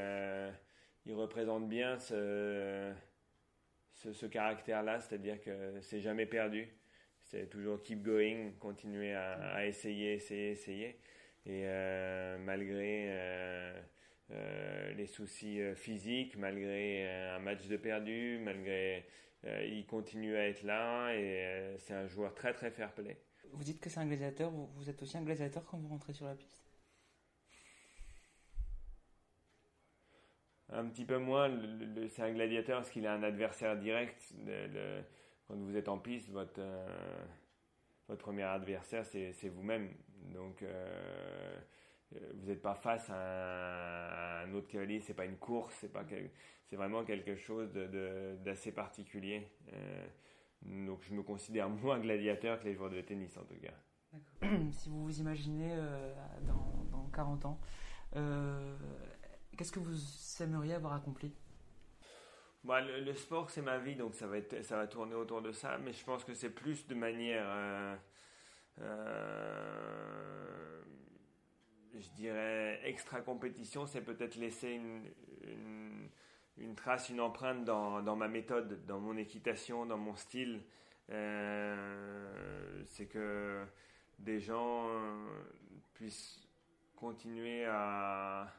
[1.07, 2.93] il représente bien ce,
[3.95, 6.69] ce, caractère-là, c'est-à-dire que c'est jamais perdu.
[7.23, 10.99] C'est toujours keep going, continuer à, essayer, essayer, essayer.
[11.47, 13.81] Et euh, malgré euh, euh,
[14.31, 19.05] les soucis physiques, malgré un match de perdu, malgré
[19.45, 23.19] il continue à être là et c'est un joueur très très fair play.
[23.53, 26.27] Vous dites que c'est un gladiateur, vous êtes aussi un gladiateur quand vous rentrez sur
[26.27, 26.65] la piste?
[30.71, 31.51] Un petit peu moins.
[32.09, 34.35] c'est un gladiateur parce qu'il a un adversaire direct.
[35.47, 37.25] quand vous êtes en piste, votre, euh,
[38.09, 39.95] votre premier adversaire, c'est, vous-même.
[40.33, 41.61] Donc, euh,
[42.35, 45.01] vous n'êtes pas face à un, autre cavalier.
[45.01, 45.75] C'est pas une course.
[45.81, 46.05] C'est, pas
[46.65, 47.73] c'est vraiment quelque chose
[48.45, 49.49] d'assez particulier.
[49.73, 50.07] Euh,
[50.63, 54.47] donc, je me considère moins gladiateur que les joueurs de tennis, en tout cas.
[54.71, 55.77] Si vous vous imaginez
[56.47, 57.61] dans, dans, 40 ans,
[59.57, 59.97] Qu'est-ce que vous
[60.43, 61.33] aimeriez avoir accompli?
[62.65, 65.53] Bah, le, sport, c'est ma vie, donc ça va, être, ça va tourner autour de
[65.53, 67.95] ça, mais je pense que c'est plus de manière, euh,
[68.81, 70.64] euh,
[72.01, 74.81] je dirais, extra compétition, c'est peut-être laisser
[76.57, 80.63] une, trace, une empreinte dans, ma méthode, dans mon équitation, dans mon style.
[81.11, 83.65] Euh, c'est que
[84.19, 84.89] des gens
[85.95, 86.41] puissent
[86.97, 88.53] continuer à,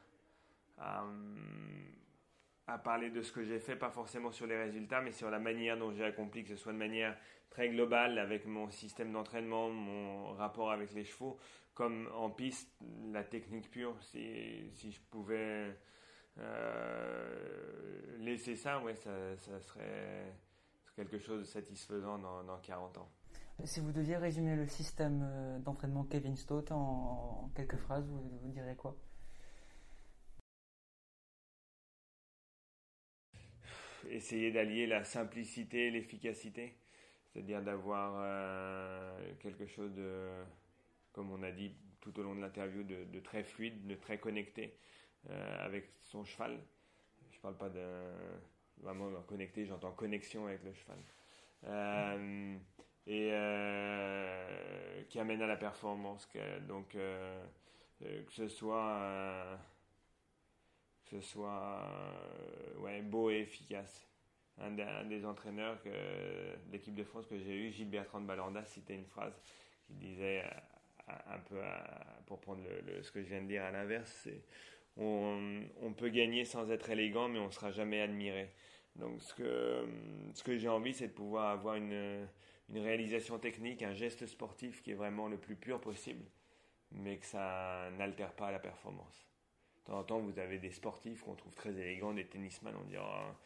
[2.84, 5.76] parler de ce que j'ai fait, pas forcément sur les résultats, mais sur la manière
[5.76, 7.16] dont j'ai accompli, que ce soit de manière
[7.50, 11.38] très globale avec mon système d'entraînement, mon rapport avec les chevaux,
[11.76, 12.72] comme en piste,
[13.12, 13.94] la technique pure.
[14.02, 15.76] Si, si je pouvais
[16.38, 20.34] euh, laisser ça, ouais, ça, ça, serait
[20.96, 23.08] quelque chose de satisfaisant dans, dans 40 ans.
[23.64, 28.48] Si vous deviez résumer le système euh, d'entraînement Kevin Stott en, quelques phrases, vous, vous
[28.48, 28.96] direz quoi?
[34.08, 36.78] Essayer d'allier la simplicité et l'efficacité,
[37.26, 40.30] c'est-à-dire d'avoir euh, quelque chose de,
[41.16, 44.76] comme on a dit tout au long de l'interview, de, très fluide, de très connecté
[45.30, 46.60] euh, avec son cheval.
[47.30, 47.80] Je ne parle pas de
[48.82, 50.98] vraiment connecté, j'entends connexion avec le cheval.
[51.64, 52.56] Euh,
[53.06, 53.30] et
[55.08, 56.28] qui amène à la performance.
[56.68, 59.58] donc, que ce soit
[61.06, 61.80] que ce soit
[62.84, 64.06] euh, beau et efficace.
[64.58, 65.90] Un, des entraîneurs que
[66.72, 69.38] l'équipe de France que j'ai eu, Gilles Bertrand de Balanda, citait une phrase
[69.86, 70.42] qui disait
[71.08, 71.60] un peu
[72.26, 72.62] pour prendre
[73.02, 74.42] ce que je viens de dire à l'inverse, c'est
[74.96, 78.50] on, peut gagner sans être élégant, mais on sera jamais admiré.
[78.96, 79.86] Donc ce que,
[80.34, 82.26] ce que j'ai envie, c'est de pouvoir avoir une,
[82.70, 86.24] une réalisation technique, un geste sportif qui est vraiment le plus pur possible,
[86.92, 89.28] mais que ça n'altère pas la performance.
[89.78, 92.84] De temps en temps, vous avez des sportifs qu'on trouve très élégants, des tennisman, on
[92.84, 93.38] dira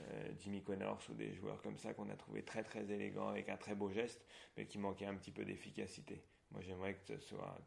[0.00, 3.48] euh, Jimmy Connors ou des joueurs comme ça qu'on a trouvé très très élégants avec
[3.48, 4.24] un très beau geste,
[4.56, 6.22] mais qui manquait un petit peu d'efficacité.
[6.52, 7.58] Moi, j'aimerais que ce soit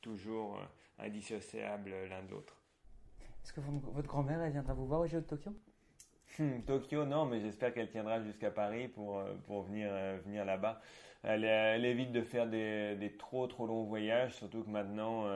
[0.00, 2.56] toujours euh, indissociable l'un de l'autre.
[3.42, 5.52] Est-ce que votre grand-mère, elle viendra vous voir au Jeux de Tokyo?
[6.38, 9.90] Hmm, Tokyo, non, mais j'espère qu'elle tiendra jusqu'à Paris pour, euh, pour venir,
[10.24, 10.80] venir là-bas.
[11.22, 15.26] Elle, elle, évite de faire des, des, trop trop longs voyages, surtout que maintenant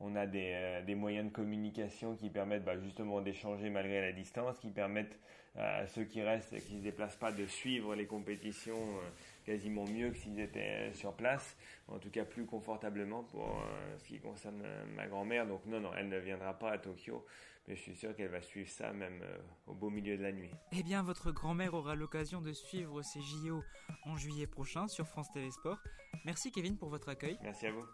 [0.00, 4.58] on a euh, des, moyens de communication qui permettent bah, justement d'échanger malgré la distance,
[4.58, 5.18] qui permettent
[5.56, 8.76] euh, à ceux qui restent et qui ne se déplacent pas de suivre les compétitions
[8.76, 9.08] euh,
[9.48, 11.56] quasiment mieux que s'ils étaient sur place,
[11.88, 13.62] en tout cas plus confortablement pour
[13.96, 14.62] ce qui concerne
[14.94, 15.46] ma grand-mère.
[15.46, 17.24] Donc non, non, elle ne viendra pas à Tokyo,
[17.66, 19.24] mais je suis sûr qu'elle va suivre ça même
[19.66, 20.50] au beau milieu de la nuit.
[20.72, 23.64] Eh bien, votre grand-mère aura l'occasion de suivre ces JO
[24.04, 25.78] en juillet prochain sur France TV Sport.
[26.26, 27.38] Merci Kevin pour votre accueil.
[27.42, 27.86] Merci à vous.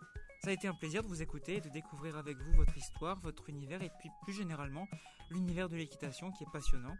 [0.43, 3.21] Ça a été un plaisir de vous écouter et de découvrir avec vous votre histoire,
[3.21, 4.89] votre univers et puis plus généralement
[5.31, 6.97] l'univers de l'équitation qui est passionnant.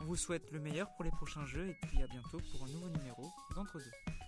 [0.00, 2.72] On vous souhaite le meilleur pour les prochains jeux et puis à bientôt pour un
[2.72, 3.22] nouveau numéro
[3.54, 4.25] d'Entre deux.